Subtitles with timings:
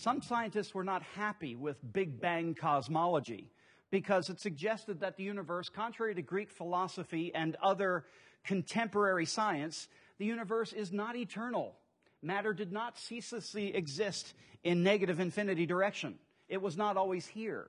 [0.00, 3.50] some scientists were not happy with Big Bang cosmology
[3.90, 8.06] because it suggested that the universe, contrary to Greek philosophy and other
[8.42, 11.76] contemporary science, the universe is not eternal.
[12.22, 14.32] Matter did not ceaselessly exist
[14.64, 16.18] in negative infinity direction.
[16.48, 17.68] It was not always here.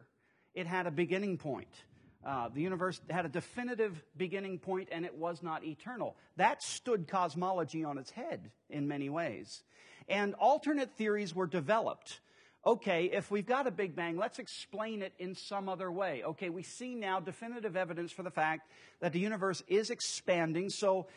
[0.54, 1.84] It had a beginning point.
[2.26, 6.16] Uh, the universe had a definitive beginning point and it was not eternal.
[6.38, 9.64] That stood cosmology on its head in many ways.
[10.08, 12.20] And alternate theories were developed.
[12.64, 16.22] Okay, if we've got a Big Bang, let's explain it in some other way.
[16.24, 18.70] Okay, we see now definitive evidence for the fact
[19.00, 21.08] that the universe is expanding, so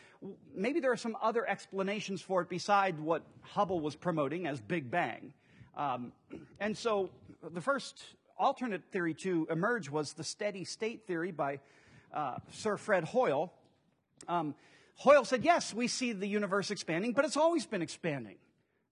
[0.55, 4.89] maybe there are some other explanations for it beside what Hubble was promoting as Big
[4.89, 5.33] Bang.
[5.77, 6.13] Um,
[6.59, 7.11] and so
[7.53, 8.03] the first
[8.37, 11.59] alternate theory to emerge was the steady state theory by
[12.13, 13.53] uh, Sir Fred Hoyle.
[14.27, 14.55] Um,
[14.97, 18.37] Hoyle said, yes, we see the universe expanding, but it's always been expanding.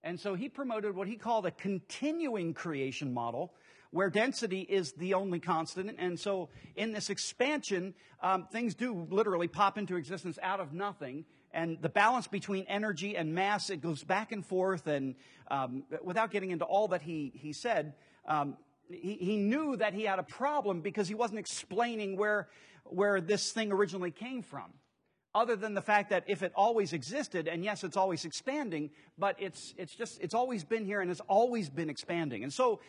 [0.04, 3.54] And so he promoted what he called a continuing creation model,
[3.92, 5.96] where density is the only constant.
[5.98, 11.26] And so in this expansion, um, things do literally pop into existence out of nothing.
[11.54, 14.88] And the balance between energy and mass, it goes back and forth.
[14.88, 15.16] And
[15.50, 17.94] um, without getting into all that he, he said,
[18.28, 18.58] um,
[18.90, 22.50] he, he knew that he had a problem because he wasn't explaining where,
[22.84, 24.74] where this thing originally came from.
[25.36, 29.36] Other than the fact that if it always existed, and yes, it's always expanding, but
[29.40, 32.44] it's, it's just, it's always been here and it's always been expanding.
[32.44, 32.82] And so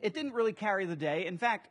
[0.00, 1.26] it didn't really carry the day.
[1.26, 1.68] In fact,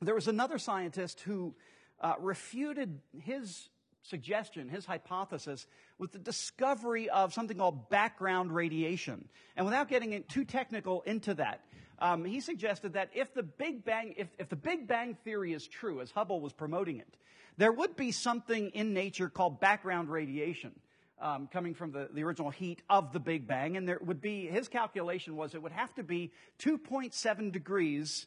[0.00, 1.54] there was another scientist who
[2.00, 3.68] uh, refuted his
[4.02, 9.28] suggestion, his hypothesis, with the discovery of something called background radiation.
[9.56, 11.60] And without getting too technical into that,
[12.02, 15.68] um, he suggested that if the Big Bang, if, if the Big Bang theory is
[15.68, 17.16] true, as Hubble was promoting it,
[17.56, 20.72] there would be something in nature called background radiation.
[21.20, 24.48] Um, coming from the, the original heat of the Big Bang, and there would be,
[24.48, 28.26] his calculation was it would have to be 2.7 degrees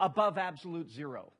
[0.00, 1.32] above absolute zero.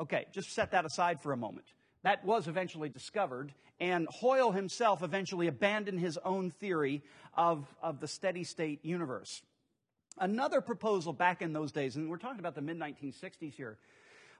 [0.00, 1.66] Okay, just set that aside for a moment.
[2.02, 8.08] That was eventually discovered, and Hoyle himself eventually abandoned his own theory of, of the
[8.08, 9.42] steady state universe.
[10.18, 13.78] Another proposal back in those days, and we're talking about the mid 1960s here,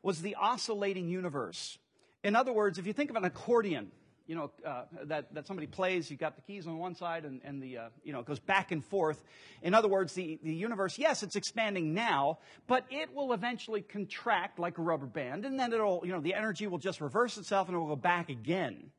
[0.03, 1.79] was the oscillating universe.
[2.25, 3.91] In other words, if you think of an accordion,
[4.27, 7.41] you know, uh, that, that somebody plays, you've got the keys on one side and,
[7.45, 9.23] and the, uh, you know, it goes back and forth.
[9.63, 14.59] In other words, the, the universe, yes, it's expanding now, but it will eventually contract
[14.59, 17.69] like a rubber band, and then it'll, you know, the energy will just reverse itself
[17.69, 18.91] and it will go back again.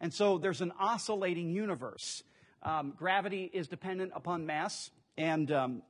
[0.00, 2.22] And so there's an oscillating universe.
[2.62, 5.82] Um, gravity is dependent upon mass, and um,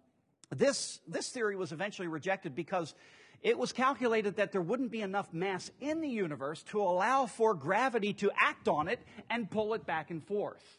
[0.50, 2.94] this, this theory was eventually rejected because
[3.42, 7.54] it was calculated that there wouldn't be enough mass in the universe to allow for
[7.54, 9.00] gravity to act on it
[9.30, 10.78] and pull it back and forth.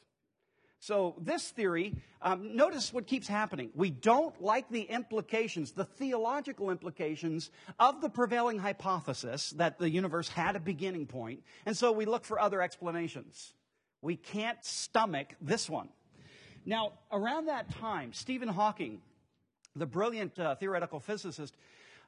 [0.80, 3.70] So, this theory, um, notice what keeps happening.
[3.76, 10.28] We don't like the implications, the theological implications of the prevailing hypothesis that the universe
[10.28, 13.54] had a beginning point, and so we look for other explanations.
[14.02, 15.90] We can't stomach this one.
[16.66, 19.02] Now, around that time, Stephen Hawking
[19.76, 21.56] the brilliant uh, theoretical physicist.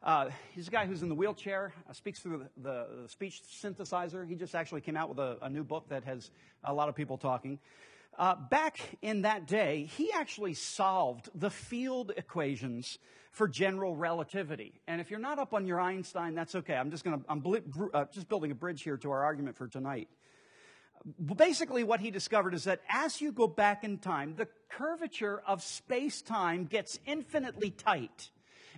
[0.02, 4.28] Uh, he's a guy who's in the wheelchair, uh, speaks through the, the, speech synthesizer.
[4.28, 6.30] He just actually came out with a, a, new book that has
[6.66, 7.58] a lot of people talking.
[8.20, 13.00] Uh, back in that day, he actually solved the field equations
[13.32, 14.74] for general relativity.
[14.88, 16.76] And if you're not up on your Einstein, that's okay.
[16.76, 17.42] I'm just going to, I'm
[17.94, 20.10] uh, just building a bridge here to our argument for tonight
[21.36, 25.62] basically what he discovered is that as you go back in time, the curvature of
[25.62, 28.30] space time gets infinitely tight.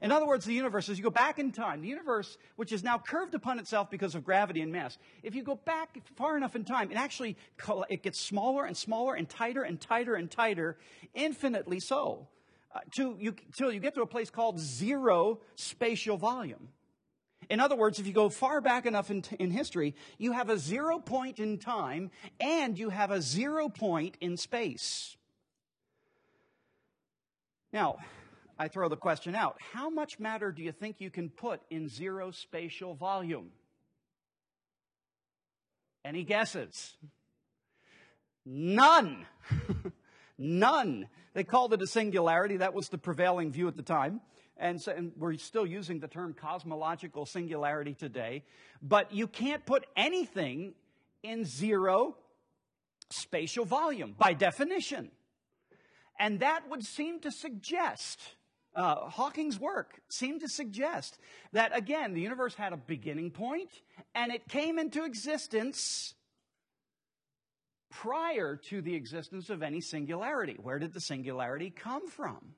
[0.02, 2.84] In other words, the universe, as you go back in time, the universe, which is
[2.84, 6.56] now curved upon itself because of gravity and mass, if you go back far enough
[6.56, 7.38] in time, it actually
[7.90, 10.78] it gets smaller and smaller and tighter and tighter and tighter,
[11.14, 12.28] infinitely so,
[12.74, 16.68] uh, to you, till you get to a place called zero spatial volume.
[17.50, 20.58] In other words, if you go far back enough in, in, history, you have a
[20.58, 25.18] zero point in time and you have a zero point in space.
[27.72, 27.98] Now,
[28.58, 31.90] I throw the question out how much matter do you think you can put in
[31.90, 33.52] zero spatial volume?
[36.04, 36.96] Any guesses?
[38.46, 39.26] None.
[40.38, 41.08] None.
[41.34, 42.58] They called it a singularity.
[42.58, 44.22] That was the prevailing view at the time.
[44.58, 48.44] And, so, and we're still using the term cosmological singularity today.
[48.82, 50.74] But you can't put anything
[51.24, 52.16] in zero
[53.10, 55.12] spatial volume by definition.
[56.20, 58.20] And that would seem to suggest,
[58.76, 61.18] uh, Hawking's work seemed to suggest
[61.52, 63.70] that again, the universe had a beginning point
[64.14, 66.14] and it came into existence
[67.92, 70.58] prior to the existence of any singularity.
[70.62, 72.56] Where did the singularity come from?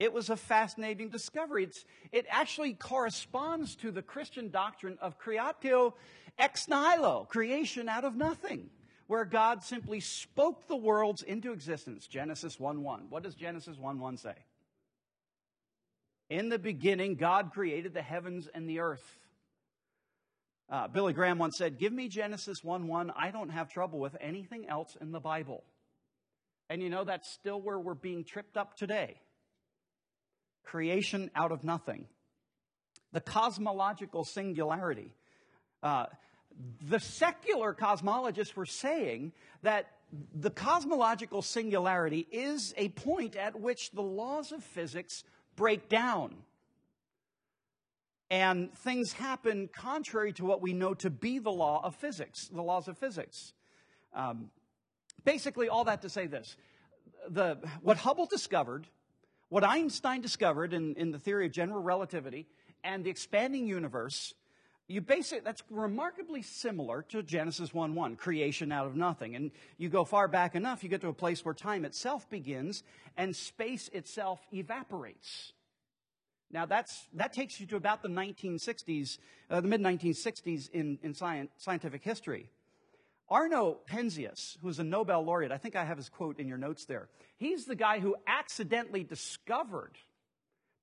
[0.00, 1.64] It was a fascinating discovery.
[1.64, 5.92] It's, it actually corresponds to the Christian doctrine of creatio
[6.38, 8.70] ex nihilo, creation out of nothing,
[9.08, 12.06] where God simply spoke the worlds into existence.
[12.06, 13.06] Genesis 1 1.
[13.10, 14.34] What does Genesis 1 1 say?
[16.30, 19.18] In the beginning, God created the heavens and the earth.
[20.70, 23.12] Uh, Billy Graham once said, Give me Genesis 1 1.
[23.14, 25.62] I don't have trouble with anything else in the Bible.
[26.70, 29.18] And you know, that's still where we're being tripped up today
[30.64, 32.06] creation out of nothing.
[33.12, 35.14] The cosmological singularity.
[35.82, 36.06] Uh,
[36.82, 39.90] the secular cosmologists were saying that
[40.34, 45.24] the cosmological singularity is a point at which the laws of physics
[45.56, 46.34] break down.
[48.30, 52.62] And things happen contrary to what we know to be the law of physics, the
[52.62, 53.52] laws of physics.
[54.14, 54.50] Um,
[55.24, 56.56] basically, all that to say this
[57.28, 58.86] the, what Hubble discovered
[59.50, 62.46] what Einstein discovered in, in the theory of general relativity
[62.82, 64.32] and the expanding universe,
[64.86, 69.36] you base that's remarkably similar to Genesis 1 1, creation out of nothing.
[69.36, 72.82] And you go far back enough, you get to a place where time itself begins
[73.16, 75.52] and space itself evaporates.
[76.52, 79.18] Now, that's, that takes you to about the 1960s,
[79.50, 82.50] uh, the mid 1960s in, in science, scientific history.
[83.30, 86.84] Arno Penzias, who's a Nobel laureate, I think I have his quote in your notes
[86.84, 87.08] there.
[87.36, 89.96] He's the guy who accidentally discovered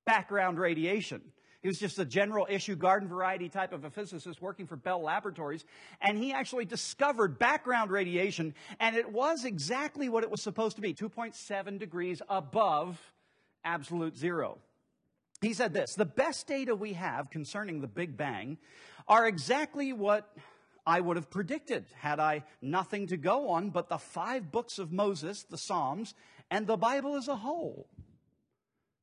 [0.06, 1.22] background radiation.
[1.62, 5.02] He was just a general issue garden variety type of a physicist working for Bell
[5.02, 5.66] Laboratories,
[6.00, 10.82] and he actually discovered background radiation, and it was exactly what it was supposed to
[10.82, 13.02] be 2.7 degrees above
[13.66, 14.60] absolute zero.
[15.42, 18.58] He said this The best data we have concerning the Big Bang
[19.08, 20.34] are exactly what
[20.88, 24.94] I would have predicted had I nothing to go on but the five books of
[24.94, 26.14] Moses, the Psalms,
[26.50, 27.90] and the Bible as a whole.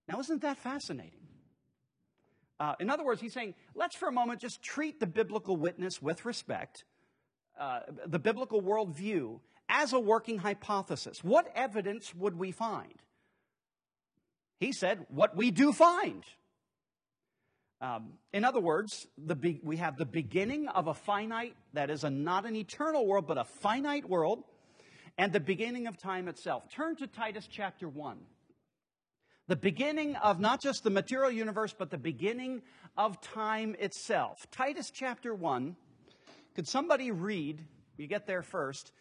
[0.09, 1.21] Now, isn't that fascinating?
[2.59, 6.01] Uh, in other words, he's saying, let's for a moment just treat the biblical witness
[6.01, 6.85] with respect,
[7.61, 11.23] uh, the biblical worldview, as a working hypothesis.
[11.23, 12.95] What evidence would we find?
[14.59, 16.25] He said, what we do find.
[17.85, 19.07] Um, in other words,
[19.39, 23.27] be- we have the beginning of a finite, that is a, not an eternal world,
[23.27, 24.43] but a finite world,
[25.19, 26.63] and the beginning of time itself.
[26.75, 28.19] Turn to Titus chapter 1.
[29.49, 32.63] The beginning of not just the material universe, but the beginning
[32.97, 34.39] of time itself.
[34.51, 35.77] Titus chapter 1.
[36.55, 37.67] Could somebody read,
[37.99, 38.93] you get there first,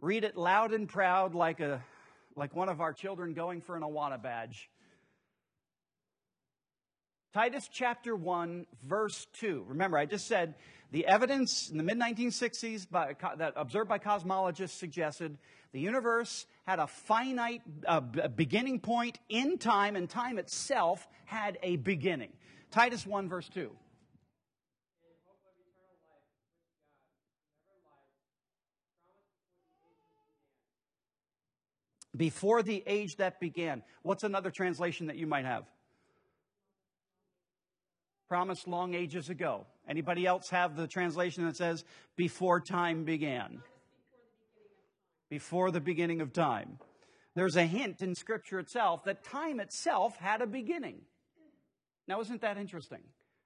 [0.00, 1.80] read it loud and proud like, a,
[2.34, 4.68] like one of our children going for an Awana badge.
[7.36, 9.66] Titus chapter 1, verse 2.
[9.68, 10.54] Remember, I just said
[10.90, 15.36] the evidence in the mid 1960s by, that observed by cosmologists suggested
[15.72, 21.76] the universe had a finite uh, beginning point in time, and time itself had a
[21.76, 22.32] beginning.
[22.70, 23.70] Titus 1, verse 2.
[32.16, 33.82] Before the age that began.
[34.00, 35.66] What's another translation that you might have?
[38.28, 39.66] Promised long ages ago.
[39.88, 41.84] Anybody else have the translation that says
[42.16, 43.62] before time began?
[45.30, 46.78] Before the beginning of time.
[47.34, 51.02] There's a hint in Scripture itself that time itself had a beginning.
[52.08, 53.02] Now, isn't that interesting?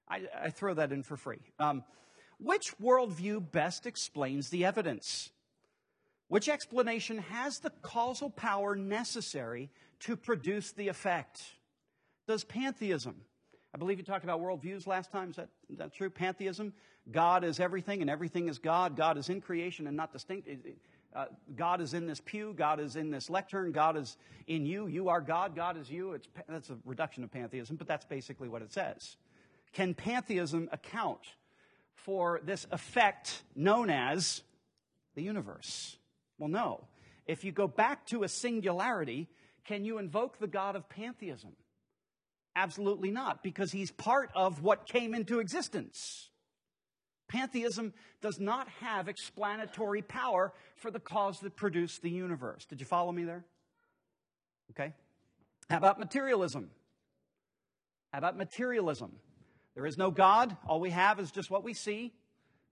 [0.07, 1.39] I, I throw that in for free.
[1.59, 1.83] Um,
[2.39, 5.31] which worldview best explains the evidence?
[6.27, 9.69] Which explanation has the causal power necessary
[10.01, 11.43] to produce the effect?
[12.27, 13.21] Does pantheism,
[13.73, 15.29] I believe you talked about worldviews last time.
[15.29, 16.09] Is that, is that true?
[16.09, 16.73] Pantheism?
[17.09, 18.97] God is everything and everything is God.
[18.97, 20.49] God is in creation and not distinct.
[21.15, 21.25] Uh,
[21.55, 22.53] God is in this pew.
[22.53, 23.71] God is in this lectern.
[23.71, 24.87] God is in you.
[24.87, 25.55] You are God.
[25.55, 26.13] God is you.
[26.13, 29.15] It's, that's a reduction of pantheism, but that's basically what it says.
[29.73, 31.21] Can pantheism account
[31.95, 34.41] for this effect known as
[35.15, 35.97] the universe?
[36.37, 36.87] Well, no.
[37.25, 39.29] If you go back to a singularity,
[39.65, 41.51] can you invoke the God of pantheism?
[42.55, 46.29] Absolutely not, because he's part of what came into existence.
[47.29, 52.65] Pantheism does not have explanatory power for the cause that produced the universe.
[52.65, 53.45] Did you follow me there?
[54.71, 54.93] Okay.
[55.69, 56.69] How about materialism?
[58.11, 59.13] How about materialism?
[59.75, 60.57] There is no God.
[60.67, 62.11] All we have is just what we see.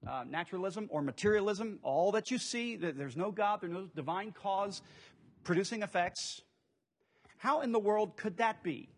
[0.05, 4.81] Uh, naturalism or materialism, all that you see, there's no God, there's no divine cause
[5.43, 6.41] producing effects.
[7.37, 8.89] How in the world could that be?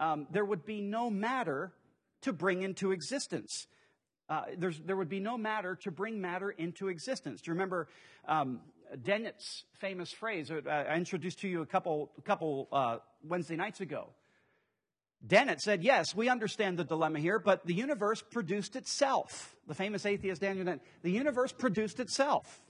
[0.00, 1.72] Um, there would be no matter
[2.22, 3.68] to bring into existence.
[4.28, 7.40] Uh, there would be no matter to bring matter into existence.
[7.42, 7.88] Do you remember
[8.26, 8.60] um,
[9.02, 10.50] Dennett's famous phrase?
[10.50, 14.08] Uh, I introduced to you a couple, a couple uh, Wednesday nights ago.
[15.26, 19.54] Dennett said, yes, we understand the dilemma here, but the universe produced itself.
[19.66, 22.62] The famous atheist Daniel Dennett, the universe produced itself.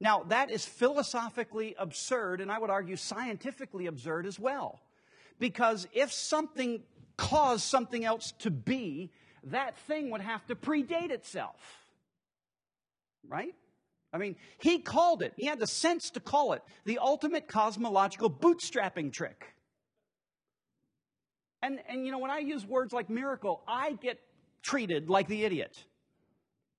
[0.00, 4.80] Now, that is philosophically absurd, and I would argue scientifically absurd as well.
[5.38, 6.82] Because if something
[7.16, 9.10] caused something else to be,
[9.44, 11.60] that thing would have to predate itself.
[13.28, 13.54] Right?
[14.12, 18.30] I mean, he called it, he had the sense to call it the ultimate cosmological
[18.30, 19.54] bootstrapping trick.
[21.62, 24.20] And, and you know, when I use words like miracle, I get
[24.62, 25.84] treated like the idiot.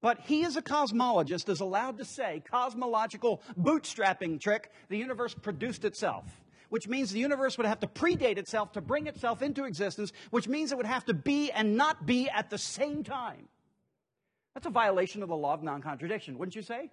[0.01, 5.83] But he, as a cosmologist, is allowed to say, cosmological bootstrapping trick, the universe produced
[5.83, 6.25] itself.
[6.75, 10.49] Which means the universe would have to predate itself to bring itself into existence, which
[10.49, 13.47] means it would have to be and not be at the same time.
[14.53, 16.91] That's a violation of the law of non contradiction, wouldn't you say?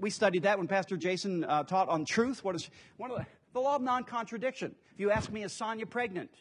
[0.00, 2.42] We studied that when Pastor Jason uh, taught on truth.
[2.42, 4.74] What is one of the, the law of non contradiction?
[4.94, 6.32] If you ask me, is Sonia pregnant?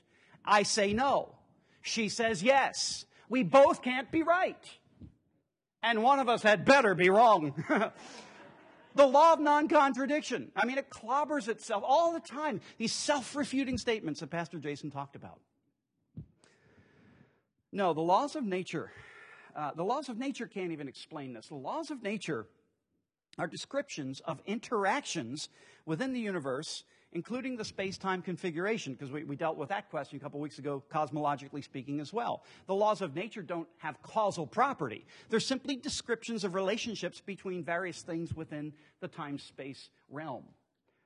[0.43, 1.35] I say no.
[1.83, 3.05] She says yes.
[3.29, 4.65] We both can't be right.
[5.83, 7.53] And one of us had better be wrong.
[8.95, 10.51] the law of non contradiction.
[10.55, 12.61] I mean, it clobbers itself all the time.
[12.77, 15.39] These self refuting statements that Pastor Jason talked about.
[17.71, 18.91] No, the laws of nature,
[19.55, 21.47] uh, the laws of nature can't even explain this.
[21.47, 22.47] The laws of nature
[23.37, 25.47] are descriptions of interactions
[25.85, 26.83] within the universe
[27.13, 30.59] including the space time configuration, because we, we, dealt with that question a couple weeks
[30.59, 32.43] ago, cosmologically speaking, as well.
[32.67, 38.01] The laws of nature don't have causal property, they're simply descriptions of relationships between various
[38.01, 40.43] things within the time space realm.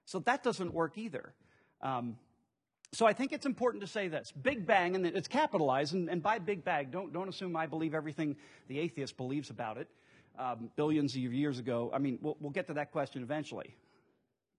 [0.05, 1.33] So that doesn't work either.
[1.81, 2.17] Um,
[2.91, 4.31] so I think it's important to say this.
[4.31, 7.93] Big Bang, and it's capitalized, and, and by Big Bang, don't, don't assume I believe
[7.93, 8.35] everything
[8.67, 9.89] the atheist believes about it.
[10.37, 11.89] Um, billions of years ago.
[11.93, 13.73] I mean, we'll, we'll, get to that question eventually.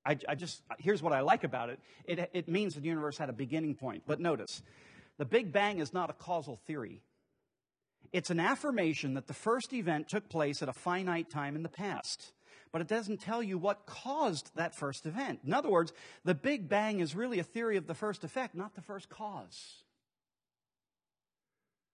[0.07, 1.81] I, I just, here's what I like about it.
[2.05, 2.31] it.
[2.33, 4.05] It means the universe had a beginning point.
[4.07, 4.63] But notice,
[5.19, 7.03] the Big Bang is not a causal theory.
[8.13, 11.69] It's an affirmation that the first event took place at a finite time in the
[11.69, 12.33] past.
[12.71, 15.41] But it doesn't tell you what caused that first event.
[15.45, 15.93] In other words,
[16.25, 19.83] the Big Bang is really a theory of the first effect, not the first cause.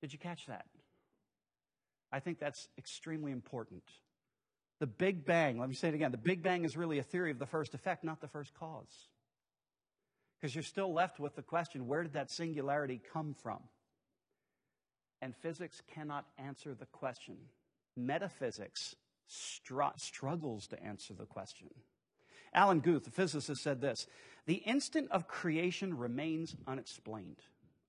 [0.03, 0.67] Did you catch that?
[2.13, 3.85] I think that's extremely important.
[4.83, 7.31] The Big Bang, let me say it again the Big Bang is really a theory
[7.31, 9.07] of the first effect, not the first cause.
[10.41, 13.61] Because you're still left with the question where did that singularity come from?
[15.21, 17.37] And physics cannot answer the question.
[17.97, 18.97] Metaphysics
[19.29, 21.69] str- struggles to answer the question.
[22.53, 24.09] Alan Guth, the physicist, said this
[24.47, 27.39] The instant of creation remains unexplained.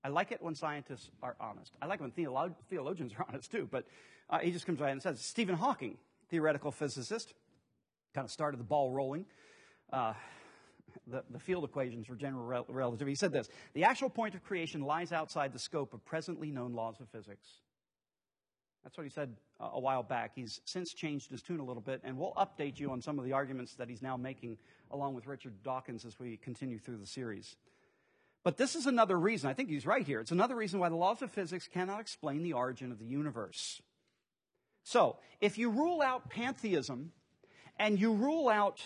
[0.04, 1.72] I like it when scientists are honest.
[1.82, 3.84] I like it when theolo- theologians are honest too, but
[4.30, 5.98] uh, he just comes right and says, Stephen Hawking,
[6.30, 7.34] theoretical physicist,
[8.14, 9.26] kind of started the ball rolling.
[9.92, 10.14] Uh,
[11.08, 13.12] the, the, field equations for general rel- relativity.
[13.12, 16.72] He said this The actual point of creation lies outside the scope of presently known
[16.72, 17.48] laws of physics.
[18.84, 20.32] That's what he said a while back.
[20.34, 23.24] He's since changed his tune a little bit, and we'll update you on some of
[23.24, 24.58] the arguments that he's now making
[24.90, 27.56] along with Richard Dawkins as we continue through the series.
[28.42, 30.20] But this is another reason, I think he's right here.
[30.20, 33.80] It's another reason why the laws of physics cannot explain the origin of the universe.
[34.84, 37.10] So, if you rule out pantheism
[37.78, 38.80] and you rule out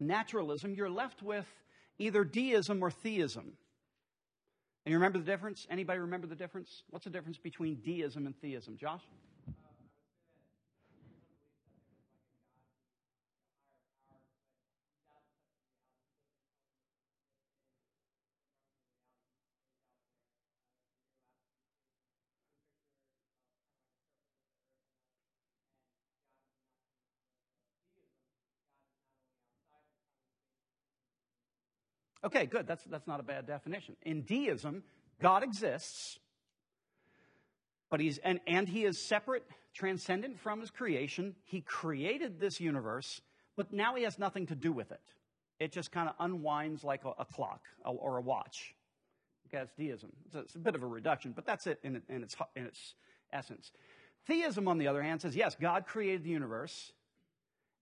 [0.00, 1.46] naturalism, you're left with
[1.98, 3.52] either deism or theism.
[4.84, 5.66] And you remember the difference?
[5.70, 6.82] Anybody remember the difference?
[6.90, 8.76] What's the difference between deism and theism?
[8.76, 9.02] Josh?
[32.26, 32.66] Okay, good.
[32.66, 33.94] That's, that's not a bad definition.
[34.02, 34.82] In deism,
[35.22, 36.18] God exists,
[37.88, 41.36] but he's, and, and he is separate, transcendent from his creation.
[41.44, 43.20] He created this universe,
[43.56, 45.00] but now he has nothing to do with it.
[45.60, 48.74] It just kind of unwinds like a, a clock or a watch.
[49.46, 50.10] Okay, that's deism.
[50.26, 52.66] It's a, it's a, bit of a reduction, but that's it in, in, its, in
[52.66, 52.94] its
[53.32, 53.70] essence.
[54.26, 56.92] Theism, on the other hand, says yes, God created the universe,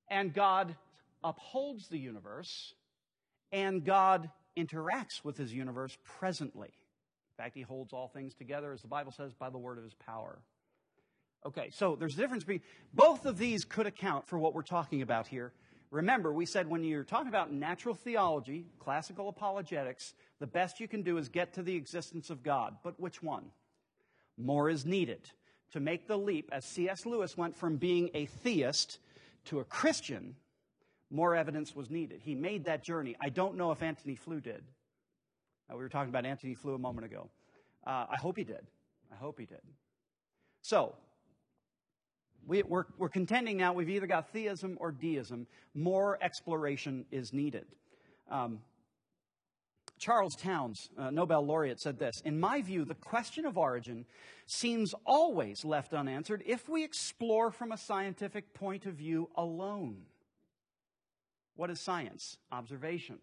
[0.09, 0.77] and God
[1.25, 2.75] upholds the universe,
[3.53, 6.69] and God interacts with his universe presently.
[6.69, 9.85] In fact, he holds all things together, as the Bible says, by the word of
[9.85, 10.39] his power.
[11.47, 15.03] Okay, so there's a difference between both of these could account for what we're talking
[15.03, 15.53] about here.
[15.91, 21.03] Remember, we said when you're talking about natural theology, classical apologetics, the best you can
[21.03, 22.77] do is get to the existence of God.
[22.83, 23.51] But which one?
[24.37, 25.31] More is needed
[25.73, 27.05] to make the leap, as C.S.
[27.05, 28.99] Lewis went from being a theist
[29.47, 30.37] to a Christian
[31.15, 32.21] more evidence was needed.
[32.23, 33.17] He made that journey.
[33.23, 34.65] I don't know if Antony Flew did.
[35.71, 37.31] Uh, we were talking about Antony Flew a moment ago.
[37.87, 38.67] Uh, I hope he did.
[39.13, 39.61] I hope he did.
[40.63, 40.97] So,
[42.47, 45.47] we, are we're, we're contending now we've either got theism or deism.
[45.73, 47.67] More exploration is needed.
[48.29, 48.59] Um,
[49.99, 54.05] Charles Townes, uh, Nobel laureate, said this In my view, the question of origin
[54.47, 60.03] seems always left unanswered if we explore from a scientific point of view alone.
[61.57, 62.37] What is science?
[62.51, 63.19] Observation.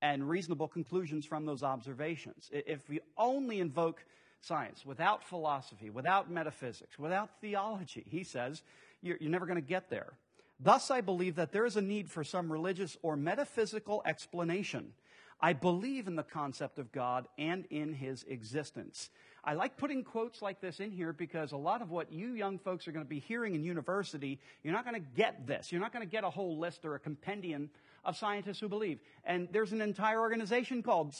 [0.00, 2.50] And reasonable conclusions from those observations.
[2.52, 4.04] If we only invoke
[4.40, 8.62] science without philosophy, without metaphysics, without theology, he says,
[9.02, 10.12] you're, you're never going to get there.
[10.60, 14.92] Thus, I believe that there is a need for some religious or metaphysical explanation.
[15.40, 19.10] I believe in the concept of God and in his existence.
[19.44, 22.58] I like putting quotes like this in here because a lot of what you young
[22.58, 25.70] folks are going to be hearing in university, you're not going to get this.
[25.70, 27.70] You're not going to get a whole list or a compendium
[28.04, 29.00] of scientists who believe.
[29.24, 31.14] And there's an entire organization called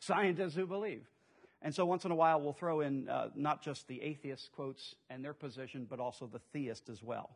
[0.00, 1.06] Scientists Who Believe.
[1.62, 4.94] And so once in a while, we'll throw in uh, not just the atheist quotes
[5.08, 7.30] and their position, but also the theist as well.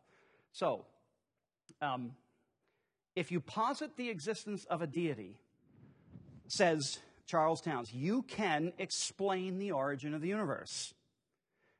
[0.51, 0.85] So,
[1.81, 2.11] um,
[3.15, 5.39] if you posit the existence of a deity,
[6.47, 10.95] says Charles Townes, you can explain the origin of the universe.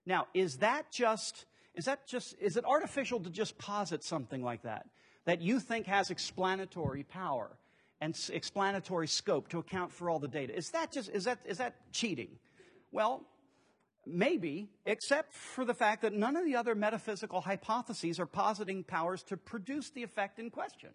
[0.05, 4.61] Now, is that just is that just is it artificial to just posit something like
[4.61, 4.85] that
[5.25, 7.57] that you think has explanatory power
[7.99, 10.55] and explanatory scope to account for all the data?
[10.55, 12.29] Is that just is that is that cheating?
[12.91, 13.25] Well,
[14.05, 19.21] Maybe, except for the fact that none of the other metaphysical hypotheses are positing powers
[19.23, 20.89] to produce the effect in question.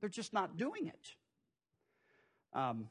[0.00, 1.16] They're just not doing it.
[2.56, 2.88] Um,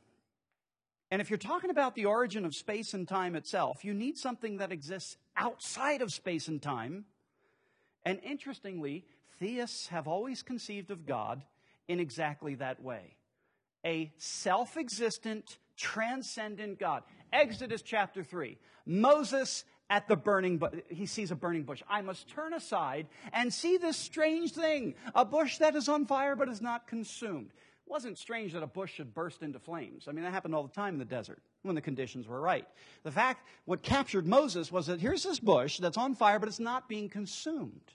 [1.10, 4.58] and if you're talking about the origin of space and time itself, you need something
[4.58, 7.06] that exists outside of space and time.
[8.06, 9.06] And interestingly,
[9.40, 11.44] theists have always conceived of God
[11.88, 13.16] in exactly that way
[13.86, 17.04] a self existent, transcendent God.
[17.32, 18.58] Exodus chapter 3.
[18.86, 20.74] Moses at the burning bush.
[20.90, 21.84] He sees a burning bush.
[21.88, 26.36] I must turn aside and see this strange thing a bush that is on fire
[26.36, 27.52] but is not consumed.
[27.86, 30.08] It wasn't strange that a bush should burst into flames.
[30.08, 32.68] I mean, that happened all the time in the desert when the conditions were right.
[33.04, 36.60] The fact, what captured Moses was that here's this bush that's on fire but it's
[36.60, 37.94] not being consumed.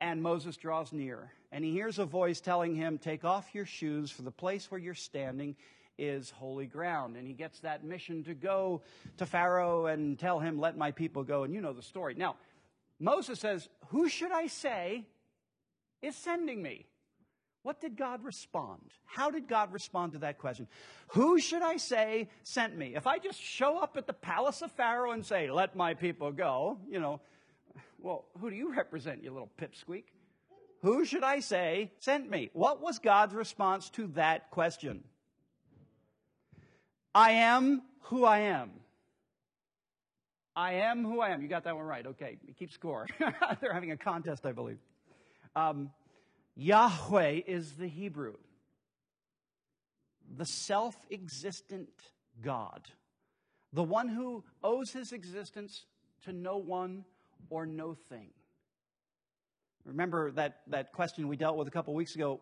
[0.00, 4.10] And Moses draws near and he hears a voice telling him, Take off your shoes,
[4.10, 5.56] for the place where you're standing
[5.98, 7.16] is holy ground.
[7.16, 8.82] And he gets that mission to go
[9.18, 11.44] to Pharaoh and tell him, Let my people go.
[11.44, 12.14] And you know the story.
[12.16, 12.36] Now,
[12.98, 15.06] Moses says, Who should I say
[16.00, 16.86] is sending me?
[17.62, 18.90] What did God respond?
[19.04, 20.66] How did God respond to that question?
[21.08, 22.94] Who should I say sent me?
[22.96, 26.32] If I just show up at the palace of Pharaoh and say, Let my people
[26.32, 27.20] go, you know,
[28.00, 30.04] well, who do you represent, you little pipsqueak?
[30.82, 32.50] Who should I say sent me?
[32.52, 35.04] What was God's response to that question?
[37.14, 38.70] I am who I am.
[40.56, 41.40] I am who I am.
[41.40, 42.06] You got that one right.
[42.06, 43.06] Okay, keep score.
[43.60, 44.78] They're having a contest, I believe.
[45.54, 45.90] Um,
[46.54, 48.34] Yahweh is the Hebrew,
[50.36, 51.88] the self existent
[52.42, 52.82] God,
[53.72, 55.86] the one who owes his existence
[56.24, 57.04] to no one
[57.50, 58.30] or no thing.
[59.84, 62.40] Remember that, that question we dealt with a couple weeks ago?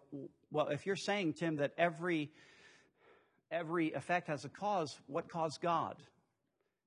[0.51, 2.31] Well, if you're saying, Tim, that every
[3.51, 4.99] every effect has a cause.
[5.07, 5.96] What caused God?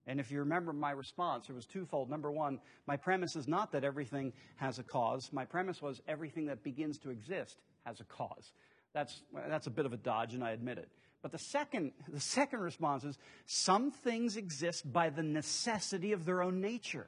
[0.05, 2.09] And if you remember my response, it was twofold.
[2.09, 5.29] Number one, my premise is not that everything has a cause.
[5.31, 8.51] My premise was everything that begins to exist has a cause.
[8.93, 10.89] That's, that's a bit of a dodge, and I admit it.
[11.21, 16.43] But the second, the second response is some things exist by the necessity of their
[16.43, 17.07] own nature.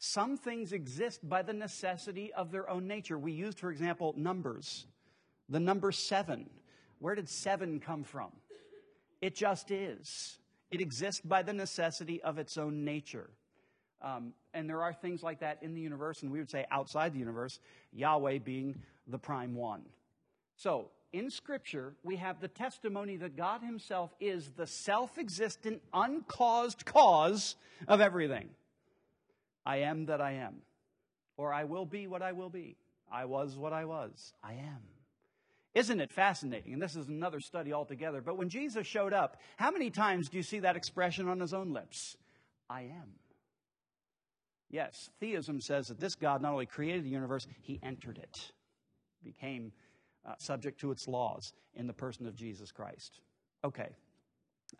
[0.00, 3.18] Some things exist by the necessity of their own nature.
[3.18, 4.86] We used, for example, numbers.
[5.48, 6.50] The number seven
[6.98, 8.32] where did seven come from?
[9.20, 10.38] It just is.
[10.70, 13.30] It exists by the necessity of its own nature.
[14.00, 17.12] Um, and there are things like that in the universe, and we would say outside
[17.12, 17.58] the universe,
[17.92, 19.82] Yahweh being the prime one.
[20.56, 26.84] So, in Scripture, we have the testimony that God Himself is the self existent, uncaused
[26.84, 27.56] cause
[27.88, 28.50] of everything.
[29.64, 30.56] I am that I am,
[31.36, 32.76] or I will be what I will be.
[33.10, 34.34] I was what I was.
[34.42, 34.97] I am.
[35.78, 36.72] Isn't it fascinating?
[36.72, 38.20] And this is another study altogether.
[38.20, 41.54] But when Jesus showed up, how many times do you see that expression on his
[41.54, 42.16] own lips?
[42.68, 43.12] I am.
[44.68, 48.50] Yes, theism says that this God not only created the universe, he entered it,
[49.22, 49.70] became
[50.26, 53.20] uh, subject to its laws in the person of Jesus Christ.
[53.62, 53.90] Okay.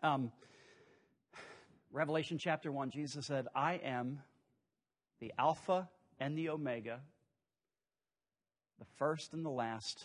[0.03, 0.33] Um,
[1.93, 4.19] Revelation chapter 1, Jesus said, I am
[5.21, 5.87] the Alpha
[6.19, 6.99] and the Omega,
[8.79, 10.03] the first and the last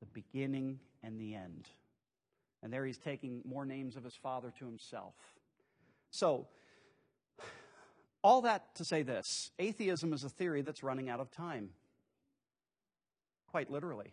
[0.00, 1.68] the beginning and the end.
[2.62, 5.14] And there he's taking more names of his father to himself.
[6.10, 6.48] So,
[8.22, 11.70] all that to say this atheism is a theory that's running out of time.
[13.50, 14.12] Quite literally.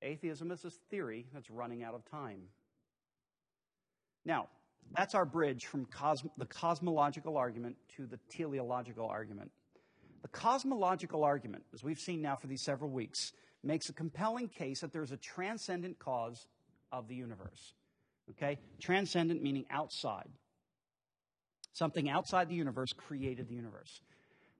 [0.00, 2.42] Atheism is a theory that's running out of time.
[4.24, 4.48] Now,
[4.96, 5.86] that's our bridge from
[6.38, 9.50] the cosmological argument to the teleological argument.
[10.22, 14.80] The cosmological argument, as we've seen now for these several weeks, makes a compelling case
[14.80, 16.46] that there's a transcendent cause
[16.92, 17.74] of the universe.
[18.30, 18.58] Okay?
[18.80, 20.28] Transcendent meaning outside.
[21.72, 24.00] Something outside the universe created the universe.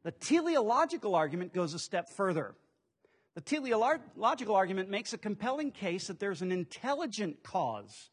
[0.04, 2.54] The teleological argument goes a step further.
[3.34, 8.10] The teleological argument makes a compelling case that there's an intelligent cause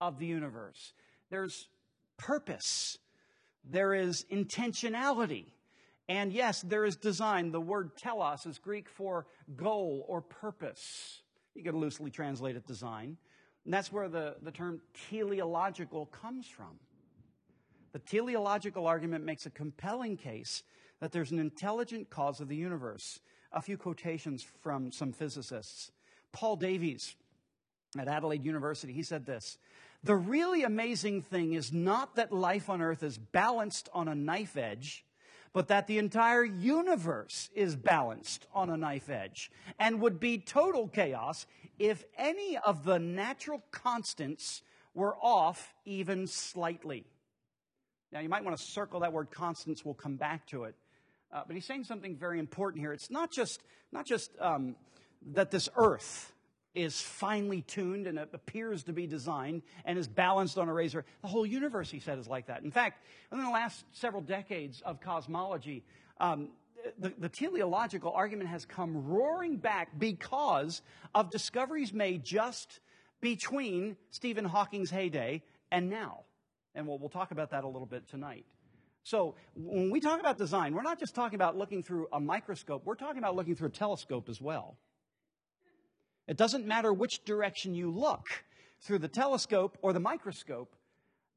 [0.00, 0.92] of the universe.
[1.30, 1.68] There's
[2.16, 2.98] purpose.
[3.64, 5.46] There is intentionality.
[6.08, 7.50] And yes, there is design.
[7.50, 11.22] The word telos is Greek for goal or purpose.
[11.54, 13.16] You could loosely translate it design.
[13.64, 16.78] And that's where the, the term teleological comes from.
[17.92, 20.62] The teleological argument makes a compelling case
[21.00, 23.20] that there's an intelligent cause of the universe.
[23.52, 25.90] A few quotations from some physicists.
[26.30, 27.16] Paul Davies
[27.98, 29.58] at Adelaide University, he said this
[30.04, 34.56] The really amazing thing is not that life on earth is balanced on a knife
[34.56, 35.04] edge
[35.56, 40.86] but that the entire universe is balanced on a knife edge and would be total
[40.86, 41.46] chaos
[41.78, 44.60] if any of the natural constants
[44.92, 47.06] were off even slightly.
[48.12, 50.74] Now, you might want to circle that word constants, we'll come back to it.
[51.32, 52.92] Uh, but he's saying something very important here.
[52.92, 54.76] It's not just, not just um,
[55.32, 56.34] that this earth
[56.76, 61.04] is finely tuned and it appears to be designed and is balanced on a razor.
[61.22, 62.62] The whole universe, he said, is like that.
[62.62, 65.82] In fact, in the last several decades of cosmology,
[66.20, 66.50] um,
[66.98, 70.82] the, the, teleological argument has come roaring back because
[71.14, 72.80] of discoveries made just
[73.20, 76.20] between Stephen Hawking's heyday and now.
[76.74, 78.46] And we'll, we'll talk about that a little bit tonight.
[79.02, 82.82] So, when we talk about design, we're not just talking about looking through a microscope,
[82.84, 84.76] we're talking about looking through a telescope as well.
[86.28, 88.26] It doesn't matter which direction you look,
[88.80, 90.74] through the telescope or the microscope,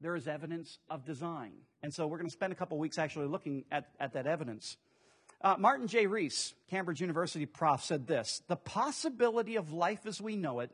[0.00, 1.52] there is evidence of design.
[1.82, 4.76] And so we're going to spend a couple weeks actually looking at, at that evidence.
[5.42, 6.06] Uh, Martin J.
[6.06, 10.70] Rees, Cambridge University prof, said this The possibility of life as we know it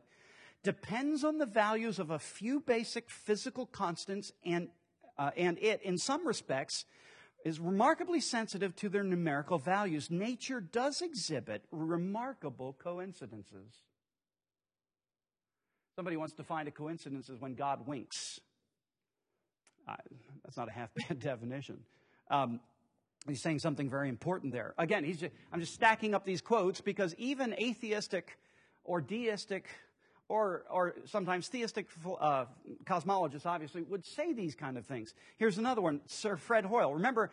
[0.63, 4.67] depends on the values of a few basic physical constants, and,
[5.17, 6.85] uh, and it, in some respects,
[7.45, 10.11] is remarkably sensitive to their numerical values.
[10.11, 13.83] Nature does exhibit remarkable coincidences.
[15.97, 18.39] Somebody wants to find a coincidence is when God winks.
[20.43, 21.79] That's not a half bad definition.
[22.29, 22.59] Um,
[23.27, 24.75] he's saying something very important there.
[24.77, 28.37] Again, he's just, I'm just stacking up these quotes because even atheistic
[28.83, 29.69] or deistic
[30.29, 31.87] or, or sometimes theistic
[32.19, 32.45] uh,
[32.83, 35.15] cosmologists, obviously, would say these kind of things.
[35.37, 36.93] Here's another one Sir Fred Hoyle.
[36.93, 37.31] Remember,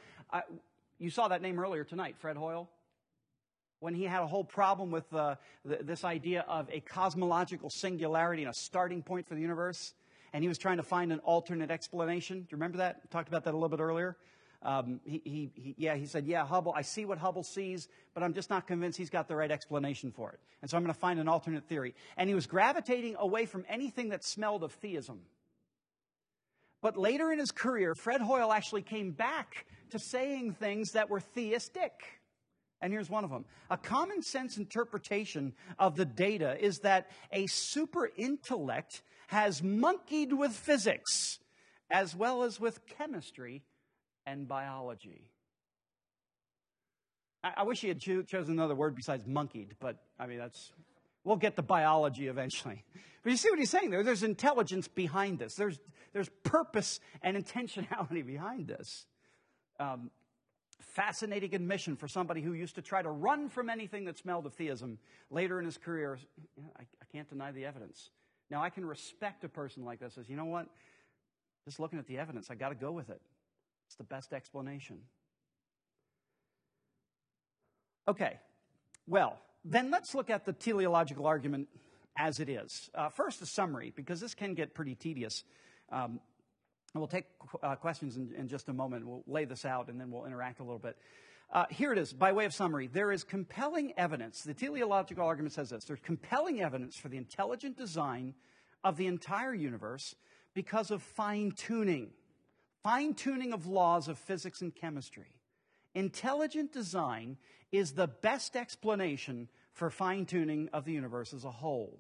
[0.99, 2.71] you saw that name earlier tonight, Fred Hoyle?
[3.85, 5.35] When he had a whole problem with uh,
[5.69, 9.93] th- this idea of a cosmological singularity and a starting point for the universe.
[10.33, 12.39] And he was trying to find an alternate explanation.
[12.39, 13.01] Do you remember that?
[13.03, 14.17] We talked about that a little bit earlier.
[14.63, 18.23] Um, he, he, he, yeah, he said, yeah, Hubble, I see what Hubble sees, but
[18.23, 20.41] I'm just not convinced he's got the right explanation for it.
[20.63, 21.95] And so I'm going to find an alternate theory.
[22.17, 25.21] And he was gravitating away from anything that smelled of theism.
[26.81, 31.21] But later in his career, Fred Hoyle actually came back to saying things that were
[31.21, 31.93] theistic.
[32.81, 33.45] And here's one of them.
[33.71, 40.53] A common sense interpretation of the data is that a super intellect has monkeyed with
[40.53, 41.39] physics
[41.91, 43.63] as well as with chemistry
[44.27, 45.31] and biology.
[47.43, 50.73] I, I wish he had cho- chosen another word besides monkeyed, but I mean, that's,
[51.23, 52.85] we'll get to biology eventually.
[53.23, 54.03] But you see what he's saying there?
[54.03, 55.81] There's intelligence behind this, there's,
[56.13, 59.07] there's purpose and intentionality behind this.
[59.81, 60.11] Um,
[60.81, 64.55] fascinating admission for somebody who used to try to run from anything that smelled of
[64.55, 64.99] theism.
[65.31, 66.19] Later in his career,
[66.79, 68.11] I, I can't deny the evidence.
[68.51, 70.67] Now, I can respect a person like this as, you know what?
[71.65, 73.21] Just looking at the evidence, I got to go with it.
[73.87, 74.99] It's the best explanation.
[78.07, 78.39] Okay,
[79.07, 81.69] well, then let's look at the teleological argument
[82.19, 82.91] as it is.
[82.95, 85.43] Uh, first, a summary, because this can get pretty tedious.
[85.91, 86.21] Um,
[86.95, 87.27] We'll take
[87.61, 89.05] uh, questions in, in, just a moment.
[89.05, 90.97] We'll lay this out and then we'll interact a little bit.
[91.53, 92.87] Uh, here it is, by way of summary.
[92.87, 94.43] There is compelling evidence.
[94.43, 98.35] The teleological argument says this there's compelling evidence for the intelligent design
[98.85, 100.15] of the entire universe
[100.55, 102.11] because of fine tuning,
[102.85, 105.35] fine tuning of laws of physics and chemistry.
[105.95, 107.37] Intelligent design
[107.73, 111.99] is the best explanation for fine tuning of the universe as a whole.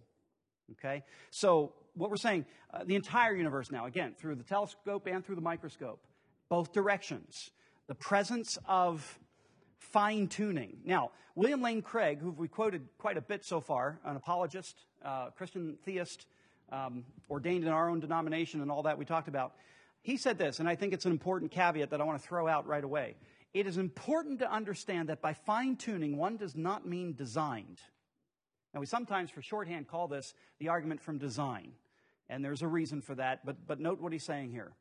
[0.73, 1.03] Okay?
[1.31, 5.37] So, what we're saying, uh, the entire universe now, again, through the telescope and through
[5.37, 6.01] the microscope,
[6.49, 7.51] both directions,
[7.87, 9.19] the presence of
[9.79, 10.79] fine tuning.
[10.85, 15.31] Now, William Lane Craig, who we quoted quite a bit so far, an apologist, uh,
[15.31, 16.27] Christian theist,
[16.73, 19.55] um, ordained in our own denomination, and all that we talked about,
[20.03, 22.47] he said this, and I think it's an important caveat that I want to throw
[22.47, 23.17] out right away.
[23.53, 27.81] It is important to understand that by fine tuning, one does not mean designed.
[28.73, 31.73] Now, we sometimes, for shorthand, call this the argument from design.
[32.29, 34.73] And there's a reason for that, but, but note what he's saying here.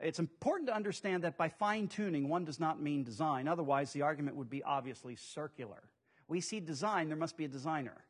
[0.00, 3.46] It's important to understand that by fine tuning, one does not mean design.
[3.46, 5.82] Otherwise, the argument would be obviously circular.
[6.26, 8.04] We see design, there must be a designer.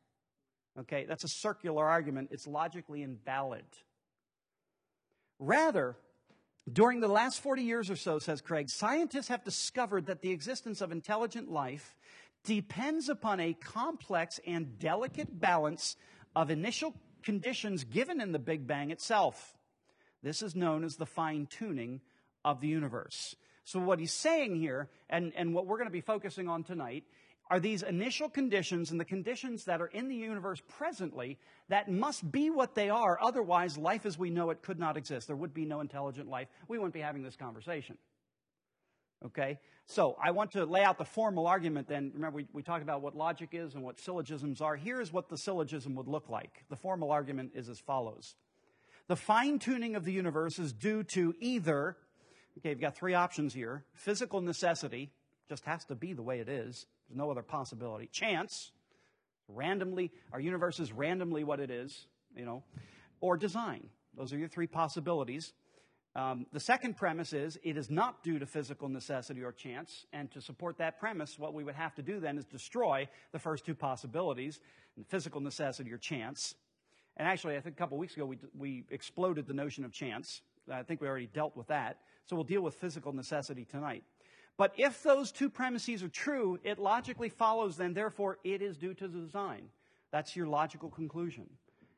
[0.78, 2.28] Okay, that's a circular argument.
[2.32, 3.64] It's logically invalid.
[5.38, 5.96] Rather,
[6.72, 10.80] during the last 40 years or so, says Craig, scientists have discovered that the existence
[10.80, 11.94] of intelligent life
[12.44, 15.96] depends upon a complex and delicate balance
[16.34, 19.56] of initial conditions given in the Big Bang itself.
[20.22, 22.00] This is known as the fine tuning
[22.44, 23.34] of the universe.
[23.64, 27.04] So, what he's saying here, and, and what we're going to be focusing on tonight,
[27.50, 32.30] are these initial conditions and the conditions that are in the universe presently that must
[32.32, 33.18] be what they are.
[33.20, 35.26] Otherwise, life as we know it could not exist.
[35.26, 36.48] There would be no intelligent life.
[36.66, 37.98] We wouldn't be having this conversation.
[39.24, 39.58] Okay?
[39.86, 42.12] So I want to lay out the formal argument then.
[42.14, 44.76] Remember, we, we talked about what logic is and what syllogisms are.
[44.76, 46.64] Here's what the syllogism would look like.
[46.70, 48.34] The formal argument is as follows
[49.08, 51.96] The fine tuning of the universe is due to either,
[52.58, 55.10] okay, you've got three options here physical necessity,
[55.48, 58.08] just has to be the way it is, there's no other possibility.
[58.10, 58.70] Chance,
[59.48, 62.62] randomly, our universe is randomly what it is, you know,
[63.20, 63.88] or design.
[64.16, 65.52] Those are your three possibilities.
[66.14, 70.06] Um, the second premise is it is not due to physical necessity or chance.
[70.12, 73.38] And to support that premise, what we would have to do then is destroy the
[73.38, 74.60] first two possibilities
[75.08, 76.54] physical necessity or chance.
[77.16, 80.42] And actually, I think a couple weeks ago we, we exploded the notion of chance.
[80.70, 81.98] I think we already dealt with that.
[82.26, 84.04] So we'll deal with physical necessity tonight.
[84.58, 88.92] But if those two premises are true, it logically follows then, therefore, it is due
[88.94, 89.70] to the design.
[90.10, 91.48] That's your logical conclusion.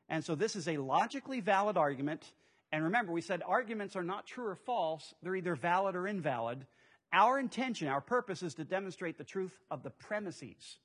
[0.07, 2.31] And so this is a logically valid argument
[2.75, 6.67] and remember, we said arguments are not true or false, they're either valid or invalid.
[7.13, 10.79] Our intention, our purpose is to demonstrate the truth of the premises.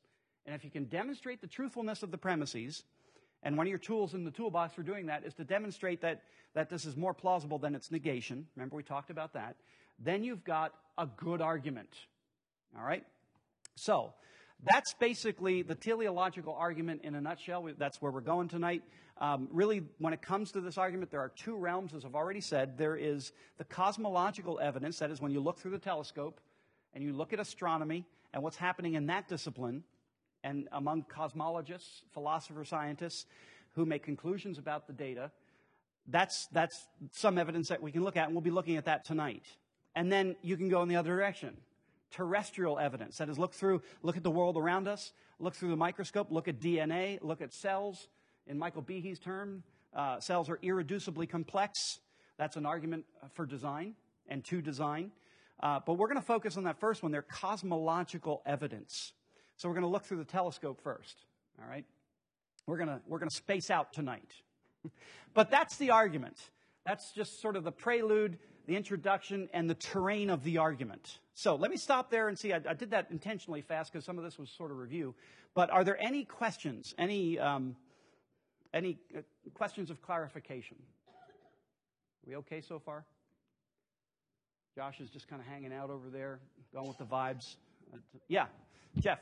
[0.46, 2.84] And if you can demonstrate the truthfulness of the premises,
[3.42, 6.22] and one of your tools in the toolbox for doing that is to demonstrate that,
[6.54, 8.46] that this is more plausible than its negation.
[8.54, 9.56] Remember, we talked about that.
[9.98, 11.92] Then you've got a good argument.
[12.78, 13.04] All right?
[13.74, 14.14] So,
[14.64, 17.68] that's basically the teleological argument in a nutshell.
[17.78, 18.82] That's where we're going tonight.
[19.18, 22.40] Um, really, when it comes to this argument, there are two realms, as I've already
[22.40, 22.76] said.
[22.76, 26.40] There is the cosmological evidence, that is, when you look through the telescope
[26.94, 29.84] and you look at astronomy and what's happening in that discipline,
[30.42, 33.26] and among cosmologists, philosophers, scientists
[33.74, 35.30] who make conclusions about the data.
[36.06, 39.04] That's, that's some evidence that we can look at, and we'll be looking at that
[39.04, 39.44] tonight.
[39.94, 41.56] And then you can go in the other direction
[42.10, 43.18] terrestrial evidence.
[43.18, 46.48] That is, look through, look at the world around us, look through the microscope, look
[46.48, 48.08] at DNA, look at cells.
[48.46, 49.62] In Michael Behe's term,
[49.94, 52.00] uh, cells are irreducibly complex.
[52.38, 53.94] That's an argument for design
[54.28, 55.10] and to design.
[55.62, 57.12] Uh, but we're going to focus on that first one.
[57.12, 59.12] They're cosmological evidence.
[59.56, 61.16] So we're going to look through the telescope first.
[61.60, 61.84] All right?
[62.66, 64.32] We're going to, we're going to space out tonight.
[65.34, 66.36] but that's the argument.
[66.86, 68.38] That's just sort of the prelude
[68.70, 71.18] the introduction, and the terrain of the argument.
[71.34, 72.52] So let me stop there and see.
[72.52, 75.12] I, I did that intentionally fast because some of this was sort of review.
[75.54, 76.94] But are there any questions?
[76.96, 77.74] Any um,
[78.72, 79.22] any uh,
[79.54, 80.76] questions of clarification?
[81.08, 83.04] Are we okay so far?
[84.76, 86.38] Josh is just kind of hanging out over there,
[86.72, 87.56] going with the vibes.
[87.92, 87.96] Uh,
[88.28, 88.46] yeah,
[89.00, 89.18] Jeff.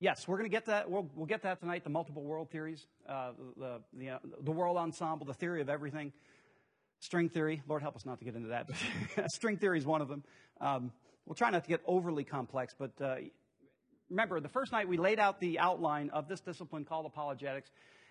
[0.00, 0.88] Yes, we're going to get that.
[0.88, 1.82] We'll, we'll, get that tonight.
[1.82, 6.12] The multiple world theories, uh, the the, uh, the world ensemble, the theory of everything,
[7.00, 7.62] string theory.
[7.66, 10.22] Lord help us not to get into that, but string theory is one of them.
[10.60, 10.92] Um,
[11.26, 13.16] we'll try not to get overly complex, but uh,
[14.08, 17.70] remember, the first night we laid out the outline of this discipline called apologetics,